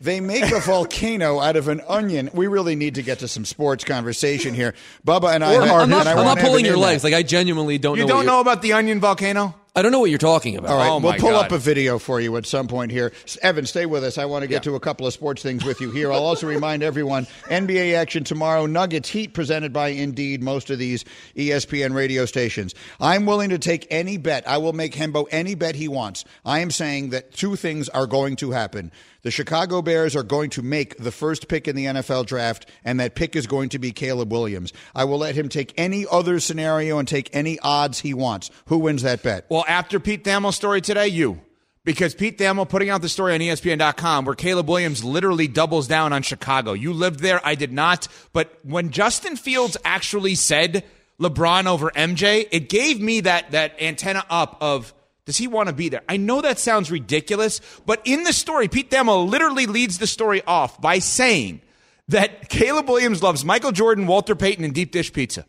[0.00, 2.30] They make a volcano out of an onion.
[2.32, 4.72] We really need to get to some sports conversation here.
[5.06, 5.56] Bubba and I.
[5.56, 6.86] Or, I'm, not, I I'm not pulling your in that.
[6.86, 7.04] legs.
[7.04, 8.02] Like I genuinely don't know.
[8.02, 8.08] You know.
[8.08, 9.54] don't what you're- know about the Onion volcano?
[9.76, 10.70] I don't know what you're talking about.
[10.72, 11.46] All right, Oh, we'll pull God.
[11.46, 13.12] up a video for you at some point here.
[13.40, 14.18] Evan, stay with us.
[14.18, 16.12] I want to get to a couple of sports things with you here.
[16.12, 18.66] I'll also remind everyone NBA action tomorrow.
[18.66, 21.04] Nuggets Heat presented by Indeed, most of these
[21.36, 22.74] ESPN radio stations.
[22.98, 24.46] I'm willing to take any bet.
[24.48, 26.24] I will make Hembo any bet he wants.
[26.44, 28.90] I am saying that two things are going to happen.
[29.22, 32.98] The Chicago Bears are going to make the first pick in the NFL draft, and
[33.00, 34.72] that pick is going to be Caleb Williams.
[34.94, 38.50] I will let him take any other scenario and take any odds he wants.
[38.66, 39.44] Who wins that bet?
[39.50, 41.40] Well, after Pete Thamel's story today, you.
[41.82, 46.12] Because Pete Thamel putting out the story on ESPN.com where Caleb Williams literally doubles down
[46.12, 46.74] on Chicago.
[46.74, 48.06] You lived there, I did not.
[48.34, 50.84] But when Justin Fields actually said
[51.18, 54.92] LeBron over MJ, it gave me that that antenna up of
[55.30, 56.02] does he want to be there?
[56.08, 60.42] I know that sounds ridiculous, but in the story, Pete Thamel literally leads the story
[60.44, 61.60] off by saying
[62.08, 65.46] that Caleb Williams loves Michael Jordan, Walter Payton, and deep dish pizza.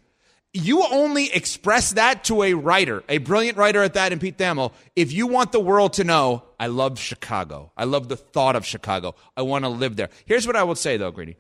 [0.54, 4.72] You only express that to a writer, a brilliant writer at that in Pete Thamel,
[4.96, 7.72] if you want the world to know, I love Chicago.
[7.76, 9.15] I love the thought of Chicago.
[9.36, 10.12] I want to live there.
[10.28, 11.38] Here's what I will say, though, Greeny.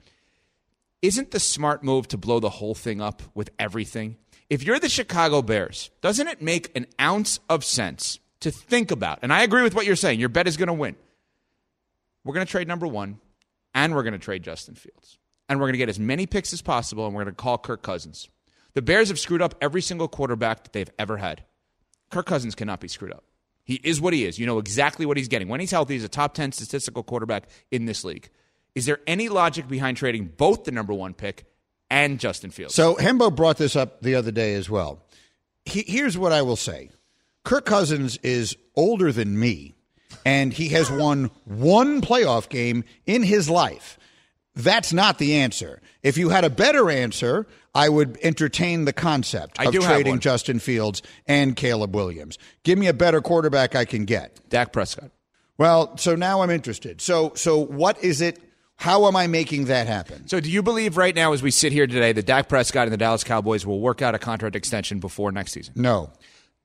[1.03, 4.17] Isn't the smart move to blow the whole thing up with everything?
[4.49, 9.19] If you're the Chicago Bears, doesn't it make an ounce of sense to think about?
[9.21, 10.19] And I agree with what you're saying.
[10.19, 10.95] Your bet is going to win.
[12.23, 13.19] We're going to trade number one,
[13.73, 15.17] and we're going to trade Justin Fields.
[15.49, 17.57] And we're going to get as many picks as possible, and we're going to call
[17.57, 18.29] Kirk Cousins.
[18.73, 21.43] The Bears have screwed up every single quarterback that they've ever had.
[22.09, 23.23] Kirk Cousins cannot be screwed up.
[23.63, 24.39] He is what he is.
[24.39, 25.47] You know exactly what he's getting.
[25.47, 28.29] When he's healthy, he's a top 10 statistical quarterback in this league.
[28.75, 31.45] Is there any logic behind trading both the number one pick
[31.89, 32.73] and Justin Fields?
[32.73, 35.03] So Hembo brought this up the other day as well.
[35.65, 36.89] He, here's what I will say:
[37.43, 39.75] Kirk Cousins is older than me,
[40.25, 43.97] and he has won one playoff game in his life.
[44.55, 45.81] That's not the answer.
[46.03, 50.19] If you had a better answer, I would entertain the concept I of trading.
[50.19, 52.37] Justin Fields and Caleb Williams.
[52.63, 54.41] Give me a better quarterback I can get.
[54.49, 55.11] Dak Prescott.
[55.57, 57.01] Well, so now I'm interested.
[57.01, 58.39] So, so what is it?
[58.75, 60.27] How am I making that happen?
[60.27, 62.91] So, do you believe right now, as we sit here today, that Dak Prescott and
[62.91, 65.75] the Dallas Cowboys will work out a contract extension before next season?
[65.77, 66.11] No.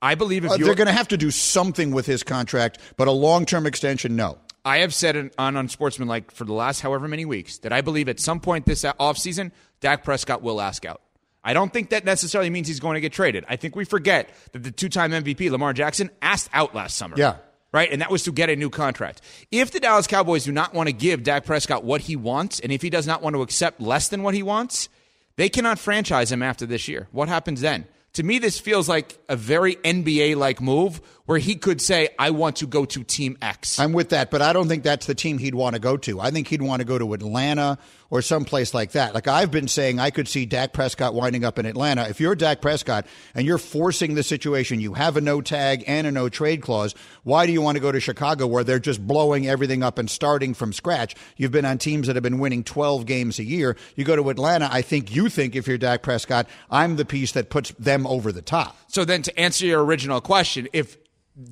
[0.07, 3.09] I believe if Uh, they're going to have to do something with his contract, but
[3.09, 4.39] a long term extension, no.
[4.65, 8.21] I have said on Unsportsmanlike for the last however many weeks that I believe at
[8.21, 11.01] some point this offseason, Dak Prescott will ask out.
[11.45, 13.45] I don't think that necessarily means he's going to get traded.
[13.49, 17.15] I think we forget that the two time MVP, Lamar Jackson, asked out last summer.
[17.17, 17.37] Yeah.
[17.73, 17.91] Right?
[17.93, 19.21] And that was to get a new contract.
[19.53, 22.73] If the Dallas Cowboys do not want to give Dak Prescott what he wants, and
[22.73, 24.89] if he does not want to accept less than what he wants,
[25.37, 27.07] they cannot franchise him after this year.
[27.13, 27.87] What happens then?
[28.17, 32.31] To me, this feels like a very NBA like move where he could say, I
[32.31, 33.79] want to go to Team X.
[33.79, 36.19] I'm with that, but I don't think that's the team he'd want to go to.
[36.19, 37.77] I think he'd want to go to Atlanta
[38.11, 39.15] or someplace like that.
[39.15, 42.09] Like I've been saying, I could see Dak Prescott winding up in Atlanta.
[42.09, 46.07] If you're Dak Prescott and you're forcing the situation, you have a no tag and
[46.07, 49.07] a no trade clause, why do you want to go to Chicago where they're just
[49.07, 51.15] blowing everything up and starting from scratch?
[51.37, 53.77] You've been on teams that have been winning 12 games a year.
[53.95, 57.33] You go to Atlanta, I think you think if you're Dak Prescott, I'm the piece
[57.33, 58.77] that puts them over the top.
[58.89, 60.97] So then, to answer your original question, if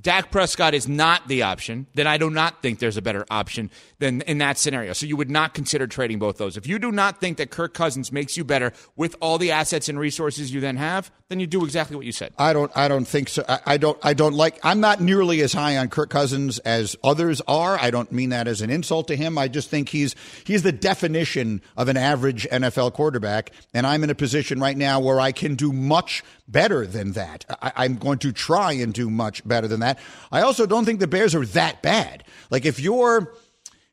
[0.01, 3.71] Dak Prescott is not the option, then I do not think there's a better option
[3.99, 4.95] than in that scenario.
[4.95, 6.57] So you would not consider trading both those.
[6.57, 9.91] If you do not think that Kirk Cousins makes you better with all the assets
[9.91, 12.33] and resources you then have, then you do exactly what you said.
[12.39, 12.71] I don't.
[12.77, 13.45] I don't think so.
[13.49, 13.99] I, I don't.
[14.05, 14.61] I don't like.
[14.63, 17.77] I'm not nearly as high on Kirk Cousins as others are.
[17.77, 19.37] I don't mean that as an insult to him.
[19.37, 24.11] I just think he's he's the definition of an average NFL quarterback, and I'm in
[24.11, 27.45] a position right now where I can do much better than that.
[27.61, 29.99] I, I'm going to try and do much better than that.
[30.31, 32.23] I also don't think the Bears are that bad.
[32.49, 33.35] Like if you're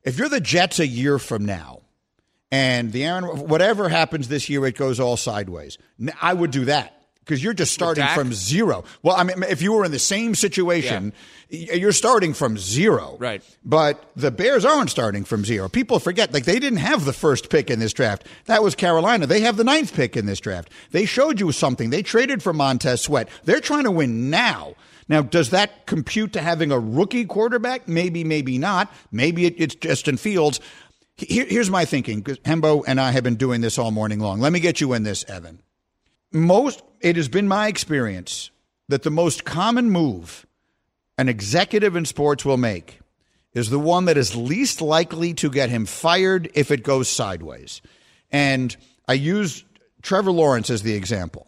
[0.04, 1.82] if you're the Jets a year from now
[2.52, 5.80] and the Aaron, whatever happens this year, it goes all sideways.
[6.22, 8.84] I would do that because you're just starting from zero.
[9.04, 11.14] Well, I mean, if you were in the same situation,
[11.52, 13.16] y- you're starting from zero.
[13.20, 13.42] Right.
[13.64, 15.70] But the Bears aren't starting from zero.
[15.70, 18.26] People forget, like, they didn't have the first pick in this draft.
[18.46, 19.28] That was Carolina.
[19.28, 20.70] They have the ninth pick in this draft.
[20.92, 21.90] They showed you something.
[21.92, 23.30] They traded for Montez Sweat.
[23.46, 24.74] They're trying to win now.
[25.08, 27.88] Now, does that compute to having a rookie quarterback?
[27.88, 28.92] Maybe, maybe not.
[29.12, 30.60] Maybe it, it's Justin Fields.
[31.18, 34.40] Here, here's my thinking because Hembo and I have been doing this all morning long.
[34.40, 35.62] Let me get you in this, Evan.
[36.32, 38.52] Most, it has been my experience
[38.88, 40.46] that the most common move,
[41.18, 43.00] an executive in sports will make
[43.54, 47.82] is the one that is least likely to get him fired if it goes sideways.
[48.32, 48.76] And
[49.08, 49.66] I use
[50.02, 51.48] Trevor Lawrence as the example.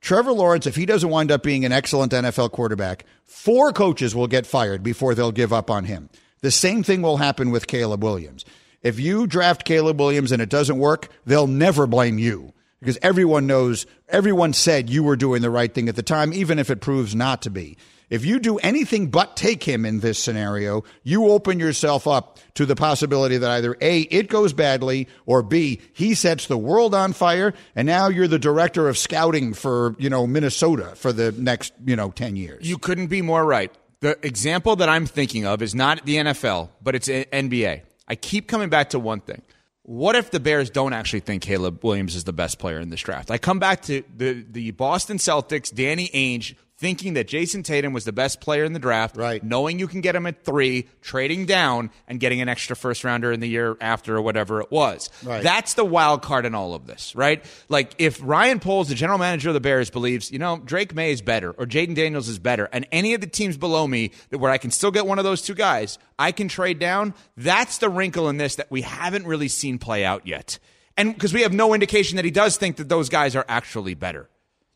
[0.00, 4.26] Trevor Lawrence, if he doesn't wind up being an excellent NFL quarterback, four coaches will
[4.26, 6.10] get fired before they'll give up on him.
[6.40, 8.44] The same thing will happen with Caleb Williams.
[8.82, 13.46] If you draft Caleb Williams and it doesn't work, they'll never blame you because everyone
[13.46, 16.80] knows, everyone said you were doing the right thing at the time, even if it
[16.80, 17.78] proves not to be.
[18.10, 22.66] If you do anything but take him in this scenario, you open yourself up to
[22.66, 27.12] the possibility that either A, it goes badly, or B, he sets the world on
[27.12, 31.72] fire, and now you're the director of scouting for, you know, Minnesota for the next,
[31.86, 32.68] you know, 10 years.
[32.68, 33.72] You couldn't be more right.
[34.00, 37.82] The example that I'm thinking of is not the NFL, but it's NBA.
[38.08, 39.40] I keep coming back to one thing.
[39.84, 43.00] What if the Bears don't actually think Caleb Williams is the best player in this
[43.00, 43.30] draft?
[43.30, 48.04] I come back to the, the Boston Celtics, Danny Ainge thinking that Jayson Tatum was
[48.04, 49.40] the best player in the draft, right.
[49.40, 53.30] knowing you can get him at three, trading down, and getting an extra first rounder
[53.30, 55.08] in the year after or whatever it was.
[55.22, 55.44] Right.
[55.44, 57.44] That's the wild card in all of this, right?
[57.68, 61.12] Like if Ryan Poles, the general manager of the Bears, believes, you know, Drake Maye
[61.12, 64.50] is better or Jayden Daniels is better, and any of the teams below me where
[64.50, 67.14] I can still get one of those two guys, I can trade down.
[67.36, 70.58] That's the wrinkle in this that we haven't really seen play out yet.
[70.96, 73.94] And because we have no indication that he does think that those guys are actually
[73.94, 74.28] better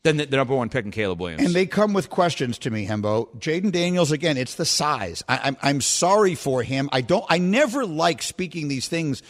[0.07, 1.43] than the, the, number one pick in Caleb Williams.
[1.43, 3.27] And they come with questions to me, Hembo.
[3.37, 4.37] Jayden Daniels again.
[4.37, 5.23] It's the size.
[5.27, 6.89] I, I'm I'm sorry for him.
[6.91, 7.25] I don't.
[7.29, 9.21] I never like speaking these things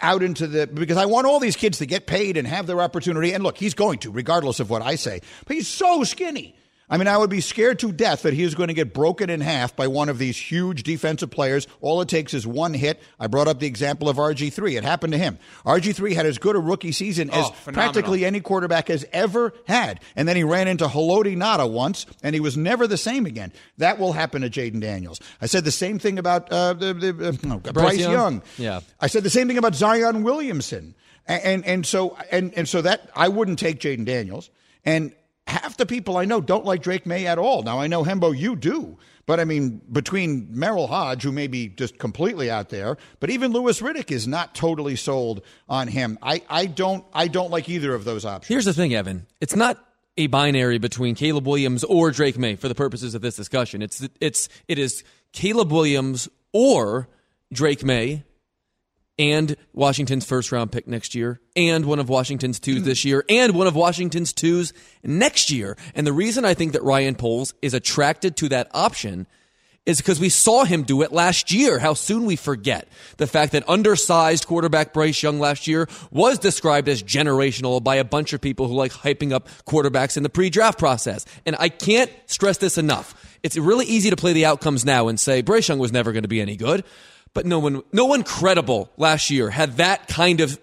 [0.00, 2.80] out into the because I want all these kids to get paid and have their
[2.80, 3.32] opportunity.
[3.32, 5.20] And look, he's going to, regardless of what I say.
[5.46, 6.56] But he's so skinny.
[6.90, 9.30] I mean, I would be scared to death that he is going to get broken
[9.30, 11.66] in half by one of these huge defensive players.
[11.80, 13.00] All it takes is one hit.
[13.18, 14.76] I brought up the example of RG3.
[14.76, 15.38] It happened to him.
[15.64, 17.92] RG3 had as good a rookie season as Oh, phenomenal.
[17.92, 20.00] practically any quarterback has ever had.
[20.14, 23.52] And then he ran into Haloti Ngata once, and he was never the same again.
[23.78, 25.20] That will happen to Jayden Daniels.
[25.40, 28.12] I said the same thing about uh, the, the, uh, no, Bryce, Young?
[28.12, 28.42] Young.
[28.58, 28.80] Yeah.
[29.00, 30.94] I said the same thing about Zion Williamson.
[31.26, 34.50] And, and, and so and, and so that I wouldn't take Jayden Daniels.
[34.84, 35.14] And
[35.46, 37.62] half the people I know don't like Drake Maye at all.
[37.62, 38.98] Now I know Hembo, you do.
[39.26, 43.52] But I mean, between Merril Hoge, who may be just completely out there, but even
[43.52, 46.18] Louis Riddick is not totally sold on him.
[46.22, 48.48] I, I don't I don't like either of those options.
[48.48, 49.26] Here's the thing, Evan.
[49.40, 49.82] It's not
[50.16, 53.80] a binary between Caleb Williams or Drake Maye for the purposes of this discussion.
[53.80, 57.08] It's it's it is Caleb Williams or
[57.50, 58.24] Drake Maye
[59.18, 63.54] and Washington's first round pick next year, and one of Washington's twos this year, and
[63.54, 64.72] one of Washington's twos
[65.02, 65.76] next year.
[65.94, 69.26] And the reason I think that Ryan Poles is attracted to that option
[69.86, 71.78] is because we saw him do it last year.
[71.78, 76.88] How soon we forget the fact that undersized quarterback Bryce Young last year was described
[76.88, 80.78] as generational by a bunch of people who like hyping up quarterbacks in the pre-draft
[80.78, 81.26] process.
[81.44, 83.14] And I can't stress this enough.
[83.42, 86.22] It's really easy to play the outcomes now and say Bryce Young was never going
[86.22, 86.82] to be any good,
[87.34, 90.58] but no one, no one credible last year had that kind of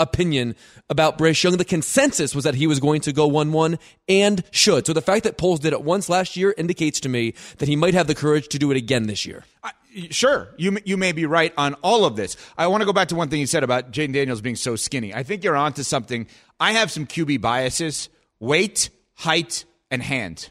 [0.00, 0.56] opinion
[0.90, 1.56] about Bryce Young.
[1.56, 4.86] The consensus was that he was going to go 1 1 and should.
[4.86, 7.76] So the fact that Poles did it once last year indicates to me that he
[7.76, 9.44] might have the courage to do it again this year.
[9.62, 9.72] I,
[10.10, 12.36] sure, you you may be right on all of this.
[12.58, 14.76] I want to go back to one thing you said about Jayden Daniels being so
[14.76, 15.14] skinny.
[15.14, 16.26] I think you're onto something.
[16.58, 18.08] I have some QB biases:
[18.40, 20.50] weight, height, and hand.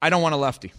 [0.00, 0.72] I don't want a lefty.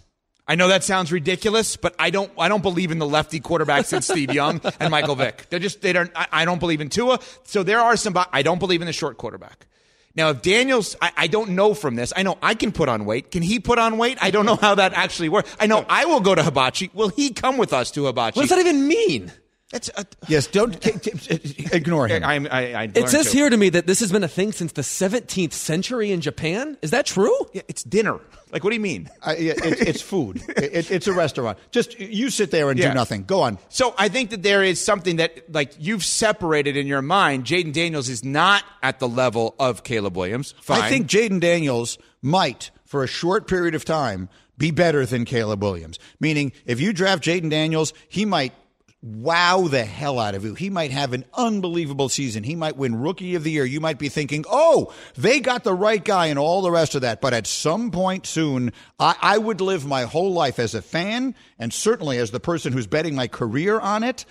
[0.48, 2.32] I know that sounds ridiculous, but I don't.
[2.38, 5.46] I don't believe in the lefty quarterbacks since Steve Young and Michael Vick.
[5.50, 6.10] They're just they don't.
[6.16, 7.20] I, I don't believe in Tua.
[7.44, 8.16] So there are some.
[8.32, 9.66] I don't believe in the short quarterback.
[10.14, 12.12] Now, if Daniels, I, I don't know from this.
[12.16, 13.30] I know I can put on weight.
[13.30, 14.18] Can he put on weight?
[14.20, 15.54] I don't know how that actually works.
[15.60, 16.90] I know I will go to Hibachi.
[16.94, 18.36] Will he come with us to Hibachi?
[18.36, 19.30] What does that even mean?
[19.70, 22.24] That's a, Yes, don't t- t- ignore him.
[22.24, 23.36] I, I, I It says to.
[23.36, 26.78] here to me that this has been a thing since the 17th century in Japan.
[26.80, 27.36] Is that true?
[27.52, 28.18] Yeah, it's dinner.
[28.50, 29.10] Like, what do you mean?
[29.22, 30.42] I, yeah, it, it's food.
[30.48, 31.58] It, it's a restaurant.
[31.70, 32.88] Just you sit there and Yeah.
[32.88, 33.24] do nothing.
[33.24, 33.58] Go on.
[33.68, 37.44] So I think that there is something that, like, you've separated in your mind.
[37.44, 40.54] Jayden Daniels is not at the level of Caleb Williams.
[40.62, 40.80] Fine.
[40.80, 45.62] I think Jayden Daniels might, for a short period of time, be better than Caleb
[45.62, 45.98] Williams.
[46.20, 48.54] Meaning, if you draft Jayden Daniels, he might
[49.00, 50.54] wow the hell out of you.
[50.54, 52.42] He might have an unbelievable season.
[52.42, 53.64] He might win Rookie of the Year.
[53.64, 57.02] You might be thinking, oh, they got the right guy and all the rest of
[57.02, 57.20] that.
[57.20, 61.34] But at some point soon, I, I would live my whole life as a fan
[61.58, 64.24] and certainly as the person who's betting my career on it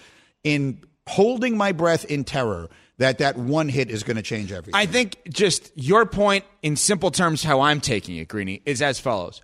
[0.43, 4.76] in holding my breath in terror that that one hit is going to change everything.
[4.76, 8.99] I think just your point in simple terms, how I'm taking it, Greeny, is as
[8.99, 9.41] follows.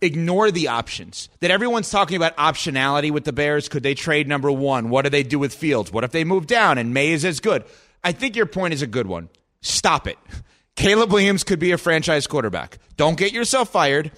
[0.00, 1.28] Ignore the options.
[1.40, 3.68] That everyone's talking about optionality with the Bears.
[3.68, 4.90] Could they trade number one?
[4.90, 5.92] What do they do with Fields?
[5.92, 7.64] What if they move down and Maye is as good?
[8.02, 9.28] I think your point is a good one.
[9.60, 10.18] Stop it.
[10.76, 12.78] Caleb Williams could be a franchise quarterback.
[12.96, 14.12] Don't get yourself fired.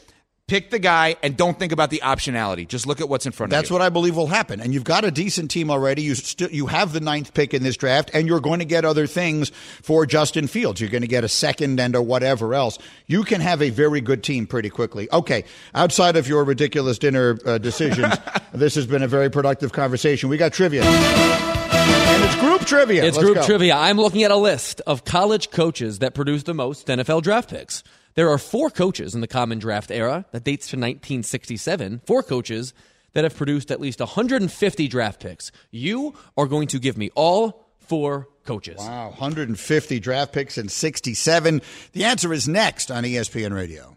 [0.50, 2.66] Pick the guy and don't think about the optionality.
[2.66, 3.78] Just look at what's in front That's of you.
[3.78, 4.60] That's what I believe will happen.
[4.60, 6.02] And you've got a decent team already.
[6.02, 8.84] You still you have the ninth pick in this draft, and you're going to get
[8.84, 10.80] other things for Justin Fields.
[10.80, 12.80] You're going to get a second and a whatever else.
[13.06, 15.06] You can have a very good team pretty quickly.
[15.12, 18.12] Okay, outside of your ridiculous dinner uh, decisions,
[18.52, 20.30] this has been a very productive conversation.
[20.30, 20.82] We got trivia.
[20.82, 23.04] And it's group trivia.
[23.04, 23.46] It's Let's group go.
[23.46, 23.76] trivia.
[23.76, 27.84] I'm looking at a list of college coaches that produce the most NFL draft picks.
[28.20, 32.02] There are four coaches in the common draft era that dates to 1967.
[32.04, 32.74] Four coaches
[33.14, 35.50] that have produced at least 150 draft picks.
[35.70, 38.76] You are going to give me all four coaches.
[38.76, 41.62] Wow, 150 draft picks in 67.
[41.92, 43.96] The answer is next on ESPN Radio.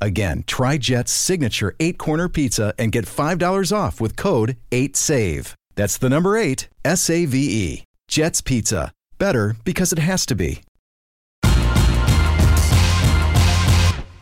[0.00, 5.54] Again, try Jet's signature eight corner pizza and get $5 off with code 8SAVE.
[5.74, 7.84] That's the number eight, S A V E.
[8.08, 8.92] Jet's Pizza.
[9.18, 10.62] Better because it has to be.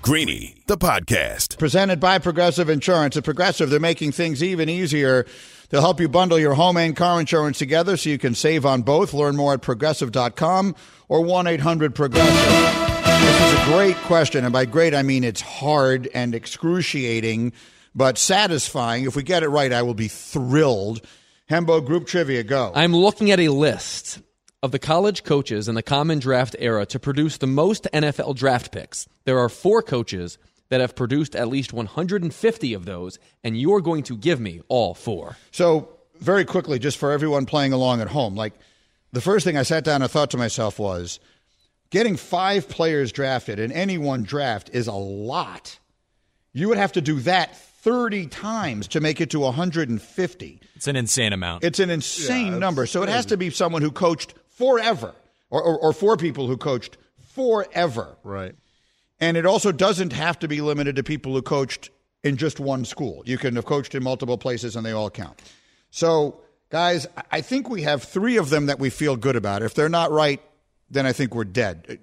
[0.02, 1.58] Greeny, the podcast.
[1.58, 3.16] Presented by Progressive Insurance.
[3.16, 5.26] At Progressive, they're making things even easier.
[5.68, 8.82] They'll help you bundle your home and car insurance together so you can save on
[8.82, 9.12] both.
[9.12, 10.76] Learn more at progressive.com
[11.08, 12.95] or 1 800 Progressive.
[13.20, 14.44] This is a great question.
[14.44, 17.52] And by great, I mean it's hard and excruciating,
[17.94, 19.04] but satisfying.
[19.04, 21.00] If we get it right, I will be thrilled.
[21.50, 22.72] Hembo Group Trivia, go.
[22.74, 24.20] I'm looking at a list
[24.62, 28.72] of the college coaches in the common draft era to produce the most NFL draft
[28.72, 29.06] picks.
[29.24, 30.38] There are four coaches
[30.70, 34.94] that have produced at least 150 of those, and you're going to give me all
[34.94, 35.36] four.
[35.52, 35.88] So,
[36.18, 38.54] very quickly, just for everyone playing along at home, like
[39.12, 41.20] the first thing I sat down and thought to myself was
[41.96, 45.78] getting five players drafted in any one draft is a lot.
[46.52, 50.60] You would have to do that 30 times to make it to 150.
[50.74, 51.64] It's an insane amount.
[51.64, 52.84] It's an insane number.
[52.84, 55.14] So, it has to be someone who coached forever,
[55.48, 56.98] or, or, or four people who coached
[57.34, 58.18] forever.
[58.22, 58.54] Right.
[59.18, 61.88] And it also doesn't have to be limited to people who coached
[62.22, 63.22] in just one school.
[63.24, 65.40] You can have coached in multiple places and they all count.
[65.90, 69.62] So, guys, I think we have three of them that we feel good about.
[69.62, 70.42] If they're not right,
[70.90, 71.98] then I think we're dead.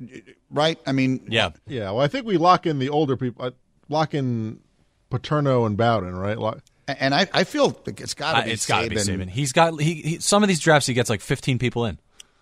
[0.49, 0.79] Right?
[0.86, 1.51] I mean, yeah.
[1.67, 1.91] Yeah.
[1.91, 3.45] Well, I think we lock in the older people.
[3.45, 3.51] Uh,
[3.89, 4.59] lock in
[5.09, 6.38] Paterno and Bowden, right?
[6.38, 8.95] Lock- and I, I feel like it's got to Uh, be it's got to be
[8.97, 9.19] Saban.
[9.25, 9.29] Saban.
[9.29, 10.86] He's got he, he, some of these drafts.
[10.88, 11.97] He gets like 15 people in.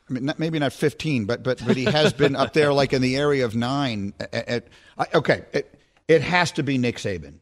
[0.09, 2.91] I mean, not, maybe not 15, but but but he has been up there like
[2.91, 4.13] in the area of nine.
[4.19, 4.67] At, at,
[4.97, 7.35] I- okay, it, it has to be Nick Saban.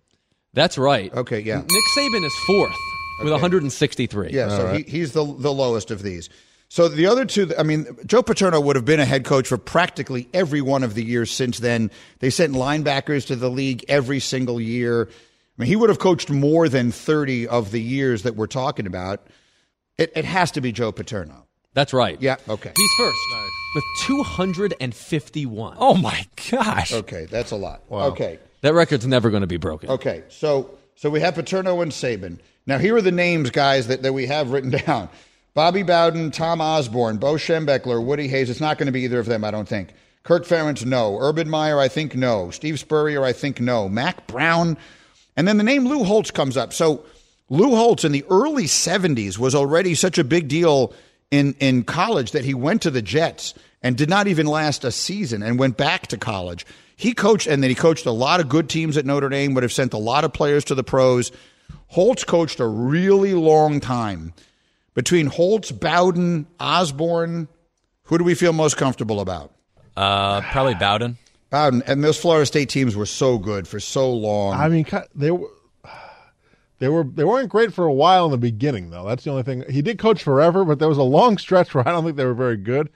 [0.54, 1.14] That's right.
[1.14, 1.62] Okay, yeah.
[1.62, 2.76] Nick Saban is fourth
[3.24, 4.30] with 163.
[4.32, 6.30] Yeah, so he, he's the the lowest of these.
[6.70, 9.58] So the other two, I mean, Joe Paterno would have been a head coach for
[9.58, 11.90] practically every one of the years since then.
[12.20, 15.10] They sent linebackers to the league every single year.
[15.10, 15.12] I
[15.58, 19.26] mean, he would have coached more than 30 of the years that we're talking about.
[19.98, 21.48] It, it has to be Joe Paterno.
[21.74, 22.22] That's right.
[22.22, 22.72] Yeah, okay.
[22.76, 23.18] He's first
[23.76, 25.78] with 251.
[25.80, 26.94] Oh my gosh.
[26.94, 27.82] Okay, that's a lot.
[27.92, 28.40] Okay.
[28.62, 29.90] That record's never going to be broken.
[29.90, 32.40] Okay, so So we have Paterno and Saban.
[32.68, 35.10] Now, here are the names, guys, that, that we have written down
[35.60, 38.50] Bobby Bowden, Tom Osborne, Bo Schembechler, Woody Hayes.
[38.50, 39.90] It's not going to be either of them, I don't think.
[40.24, 41.18] Kirk Ferentz, no.
[41.20, 42.50] Urban Meyer, I think no.
[42.50, 43.90] Steve Spurrier, I think no.
[43.90, 44.78] Mack Brown.
[45.36, 46.72] And then the name Lou Holtz comes up.
[46.72, 47.04] So
[47.50, 50.94] Lou Holtz in the early 70s was already such a big deal
[51.30, 53.54] in, in college that he went to the Jets
[53.84, 56.66] and did not even last a season and went back to college.
[56.96, 59.64] He coached, and then he coached a lot of good teams at Notre Dame, would
[59.64, 61.34] have sent a lot of players to the pros.
[61.88, 64.34] Holtz coached a really long time.
[65.00, 67.48] Between Holtz, Bowden, Osborne,
[68.04, 69.54] who do we feel most comfortable about?
[69.96, 71.18] Uh, probably Bowden.
[71.50, 71.82] Bowden.
[71.88, 74.56] And those Florida State teams were so good for so long.
[74.56, 74.86] I mean,
[75.16, 75.48] they were.
[76.80, 79.08] They were they weren't great for a while in the beginning though.
[79.08, 79.64] That's the only thing.
[79.70, 82.26] He did coach forever, but there was a long stretch where I don't think they
[82.26, 82.90] were very good.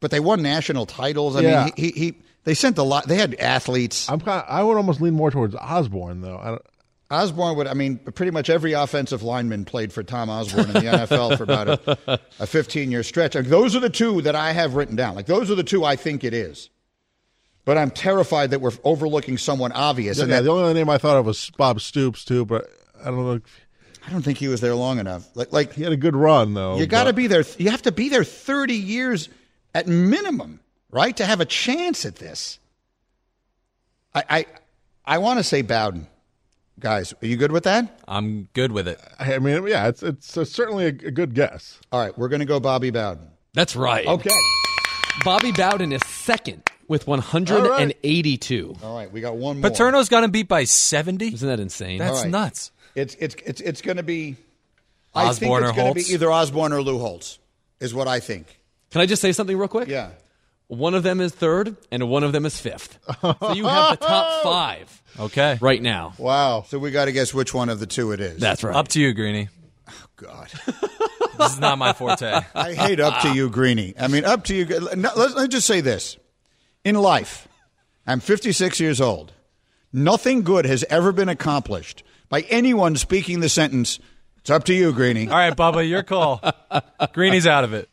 [0.00, 1.36] but they won national titles.
[1.36, 1.64] I Yeah.
[1.66, 3.06] mean, he, he, he they sent a lot.
[3.06, 4.10] They had athletes.
[4.10, 4.42] I'm kind.
[4.42, 6.60] Of, I would almost lean more towards Osborne though.
[7.14, 7.66] Osborne would.
[7.66, 11.44] I mean, pretty much every offensive lineman played for Tom Osborne in the NFL for
[11.44, 13.34] about a, a 15 year stretch.
[13.34, 15.14] Like, those are the two that I have written down.
[15.14, 16.68] Like those are the two I think it is.
[17.64, 20.18] But I'm terrified that we're overlooking someone obvious.
[20.18, 22.68] yeah, and that, the only other name I thought of was Bob Stoops too, but
[23.00, 23.40] I don't know.
[24.06, 25.26] I don't think he was there long enough.
[25.34, 26.76] Like, like He had a good run though.
[26.76, 27.42] you got to be there.
[27.56, 29.30] You have to be there 30 years
[29.74, 30.60] at minimum,
[30.90, 32.58] right, to have a chance at this.
[34.14, 34.46] I I,
[35.06, 36.06] I want to say Bowden,
[36.78, 37.14] guys.
[37.22, 38.00] Are you good with that?
[38.06, 39.00] I'm good with it.
[39.18, 41.80] I mean, yeah, it's it's uh certainly a, a good guess.
[41.92, 43.28] All right, we're going to go Bobby Bowden.
[43.52, 44.06] That's right.
[44.06, 44.30] Okay.
[45.24, 48.76] Bobby Bowden is second with 182.
[48.82, 49.70] All right, we got one more.
[49.70, 51.34] Paterno's got him beat by 70.
[51.34, 51.98] Isn't that insane?
[51.98, 52.30] That's All right.
[52.30, 52.72] nuts.
[52.94, 54.36] It's it's it's it's going to be.
[55.14, 57.38] I think Osborne it's going to be either Osborne or Lou Holtz,
[57.78, 58.58] is what I think.
[58.90, 59.88] Can I just say something real quick?
[59.88, 60.10] Yeah.
[60.68, 62.98] One of them is third, and one of them is fifth.
[63.20, 65.58] So you have the top five Okay.
[65.60, 66.14] right now.
[66.18, 66.64] Wow.
[66.66, 68.40] So we got to guess which one of the two it is.
[68.40, 68.74] That's right.
[68.74, 69.48] Up to you, Greeny.
[69.88, 70.48] Oh, God.
[71.36, 72.42] This is not my forte.
[72.54, 73.92] I hate up to you, Greeny.
[73.98, 74.66] I mean, up to you.
[74.94, 76.16] No, Let's, let's just say this.
[76.84, 77.48] In life,
[78.06, 79.32] I'm 56 years old.
[79.92, 83.98] Nothing good has ever been accomplished by anyone speaking the sentence,
[84.38, 85.26] it's up to you, Greeny.
[85.28, 86.40] All right, Bubba, your call.
[87.12, 87.88] Greeny's out of it.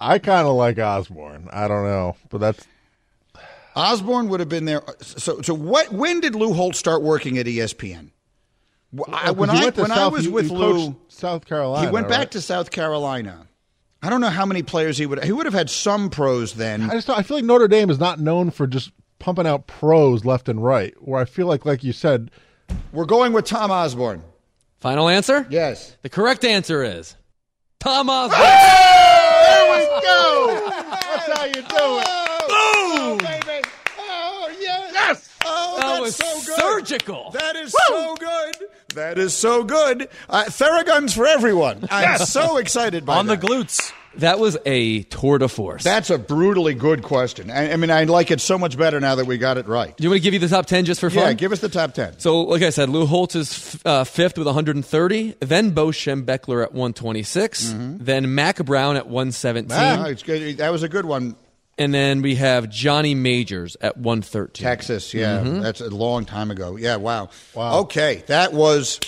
[0.00, 1.48] I kind of like Osborne.
[1.52, 2.64] I don't know, but that's
[3.76, 4.82] Osborne would have been there.
[5.00, 5.92] So, so what?
[5.92, 8.10] When did Lou Holtz start working at ESPN?
[8.10, 8.10] I-
[9.00, 11.86] Oh, 'cause when I went to when I was with Lou, South Carolina.
[11.86, 12.30] he went back right?
[12.32, 13.46] to South Carolina.
[14.02, 15.22] I don't know how many players he would.
[15.24, 16.88] He would have had some pros then.
[16.90, 19.66] I just don't- I feel like Notre Dame is not known for just pumping out
[19.66, 20.94] pros left and right.
[21.00, 22.30] Where I feel like, like you said,
[22.92, 24.22] We're going with Tom Osborne.
[24.80, 25.46] Final answer?
[25.50, 25.96] Yes.
[26.02, 27.16] The correct answer is
[27.80, 28.40] Tom Osborne.
[28.40, 29.04] Ah!
[30.02, 30.70] There we go.
[30.70, 32.06] That's how you do it.
[32.50, 33.68] Oh, baby.
[33.98, 34.90] Oh, yes.
[34.92, 35.34] Yes.
[35.44, 36.60] Oh, That that's was so good.
[36.60, 37.30] surgical.
[37.32, 38.56] That is so good.
[38.94, 40.08] That is so good.
[40.28, 41.86] Uh, Theraguns for everyone.
[41.90, 43.92] I'm so excited by On the glutes.
[44.16, 45.84] That was a tour de force.
[45.84, 47.50] That's a brutally good question.
[47.50, 49.96] I, I mean, I like it so much better now that we got it right.
[49.96, 51.22] Do you want to give you the top 10 just for fun?
[51.22, 52.18] Yeah, give us the top 10.
[52.18, 55.34] So, like I said, Lou Holtz is f- uh, fifth with 130.
[55.40, 57.74] Then Bo Schembechler at 126.
[57.98, 59.70] Then Mack Brown at 117.
[59.72, 60.56] Ah, it's good.
[60.58, 61.36] That was a good one.
[61.80, 64.64] And then we have Johnny Majors at 113.
[64.64, 65.38] Texas, yeah.
[65.38, 65.60] Mm-hmm.
[65.60, 66.74] That's a long time ago.
[66.76, 67.28] Yeah, wow.
[67.54, 67.80] Wow.
[67.82, 68.98] Okay, that was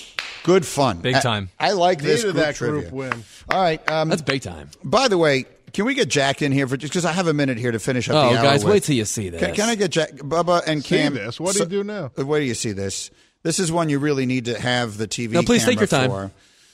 [0.44, 0.98] good fun.
[1.00, 1.50] Big time.
[1.58, 2.80] I, like this Needed group that trivia.
[2.82, 3.24] group win.
[3.48, 3.86] All right.
[3.90, 4.70] Um, That's big time.
[4.84, 7.34] by the way, can we get Jack in here for just because I have a
[7.34, 8.72] minute here to finish up Oh, the hour guys, with.
[8.72, 9.40] wait till you see this.
[9.40, 11.14] Can, can I get Jack, Bubba, and See Cam?
[11.14, 11.38] this.
[11.38, 12.10] What do you do now?
[12.18, 13.10] uh, Wait do you see this?
[13.42, 15.30] This is one you really need to have the TV.
[15.32, 16.10] No, please take your time.
[16.10, 16.30] For.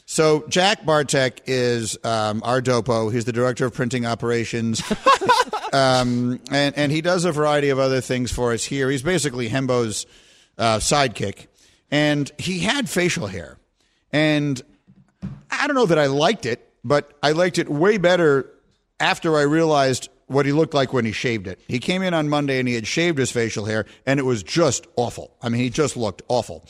[0.06, 3.12] So Jack Bartek is um, our dopo.
[3.12, 4.80] He's the director of printing operations,
[5.72, 8.90] um, and and he does a variety of other things for us here.
[8.90, 10.06] He's basically Hembo's
[10.58, 11.46] uh, sidekick,
[11.90, 13.58] and he had facial hair,
[14.12, 14.60] and
[15.50, 18.50] I don't know that I liked it, but I liked it way better
[19.00, 21.60] after I realized what he looked like when he shaved it.
[21.68, 24.42] He came in on Monday and he had shaved his facial hair, and it was
[24.42, 25.36] just awful.
[25.42, 26.64] I mean, he just looked awful.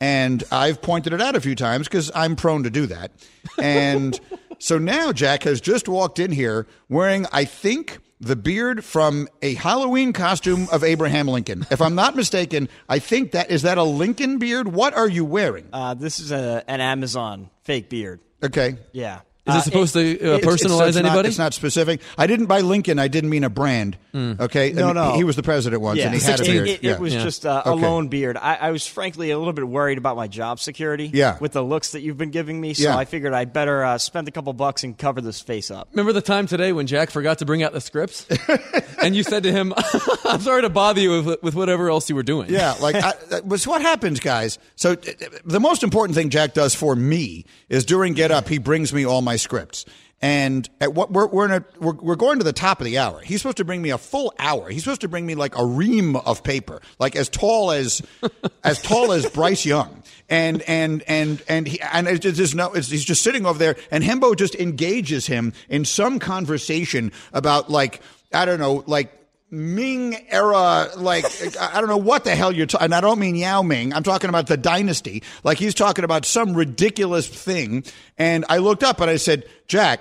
[0.00, 3.12] And I've pointed it out a few times because I'm prone to do that.
[3.58, 4.18] And
[4.58, 9.54] so now Jack has just walked in here wearing, I think, the beard from a
[9.54, 11.66] Halloween costume of Abraham Lincoln.
[11.70, 14.68] If I'm not mistaken, I think that is that a Lincoln beard?
[14.68, 15.68] What are you wearing?
[15.72, 18.20] Uh, this is a, an Amazon fake beard.
[18.42, 18.78] Okay.
[18.92, 19.20] Yeah.
[19.46, 21.28] Is it supposed to uh, It's- it's- personalize it's not- anybody?
[21.28, 22.00] it's not specific.
[22.18, 22.98] I didn't buy Lincoln.
[22.98, 23.96] I didn't mean a brand.
[24.14, 25.12] Okay, I No, mean, no.
[25.16, 26.68] He was the president once, Yeah, and he had a it, beard.
[26.68, 26.92] it, yeah.
[26.92, 27.22] it was Yeah.
[27.22, 28.38] just uh, a lone beard.
[28.38, 31.10] I, I was frankly a little bit worried about my job security.
[31.12, 31.36] Yeah.
[31.38, 32.96] with the looks that you've been giving me, so Yeah.
[32.96, 35.88] I figured I'd better uh, spend a couple bucks and cover this face up.
[35.92, 38.26] Remember the time today when Jack forgot to bring out the scripts,
[39.02, 39.74] and you said to him,
[40.24, 43.12] "I'm sorry to bother you with, with whatever else you were doing." Yeah, like I,
[43.44, 44.58] was what happens, guys.
[44.76, 44.96] So uh,
[45.44, 49.04] the most important thing Jack does for me is during Get Up, he brings me
[49.04, 49.84] all my scripts.
[50.22, 52.96] And at what we're we're, in a, we're we're going to the top of the
[52.96, 53.20] hour.
[53.20, 54.70] He's supposed to bring me a full hour.
[54.70, 58.00] He's supposed to bring me like a ream of paper, like as tall as
[58.64, 60.02] as tall as Bryce Young.
[60.30, 62.72] And and and and he and it's just no.
[62.72, 67.70] It's, he's just sitting over there, and Hembo just engages him in some conversation about
[67.70, 68.00] like
[68.32, 69.12] I don't know, like
[69.50, 71.24] Ming era, like
[71.60, 72.86] I don't know what the hell you're talking.
[72.86, 73.92] And I don't mean Yao Ming.
[73.92, 75.22] I'm talking about the dynasty.
[75.44, 77.84] Like he's talking about some ridiculous thing.
[78.18, 80.00] And I looked up and I said, Jack,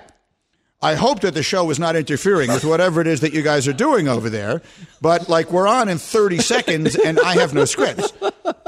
[0.82, 3.68] I hope that the show is not interfering with whatever it is that you guys
[3.68, 4.62] are doing over there.
[5.00, 8.14] But like we're on in 30 seconds and I have no scripts.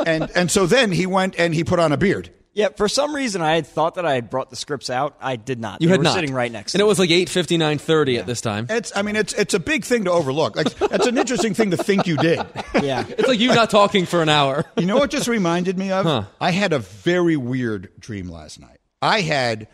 [0.06, 2.30] And and so then he went and he put on a beard.
[2.58, 5.16] Yeah, for some reason I had thought that I had brought the scripts out.
[5.22, 5.80] I did not.
[5.80, 6.72] you they had were not sitting right next.
[6.72, 6.78] To.
[6.78, 6.90] And to it me.
[6.90, 8.66] was like eight fifty nine thirty at this time.
[8.68, 10.56] It's I mean it's it's a big thing to overlook.
[10.56, 12.40] Like that's an interesting thing to think you did.
[12.82, 13.06] yeah.
[13.08, 14.66] It's like you not talking for an hour.
[14.76, 16.26] You know what just reminded me of?
[16.42, 18.80] I had a very weird dream last night.
[19.04, 19.68] I had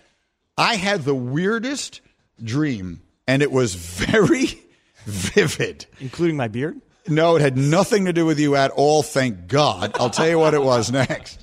[0.57, 2.01] I had the weirdest
[2.43, 4.61] dream and it was very
[5.05, 5.85] vivid.
[6.01, 6.81] including my beard.
[7.07, 9.95] No, it had nothing to do with you at all, thank God.
[9.99, 11.42] I'll tell you what it was next.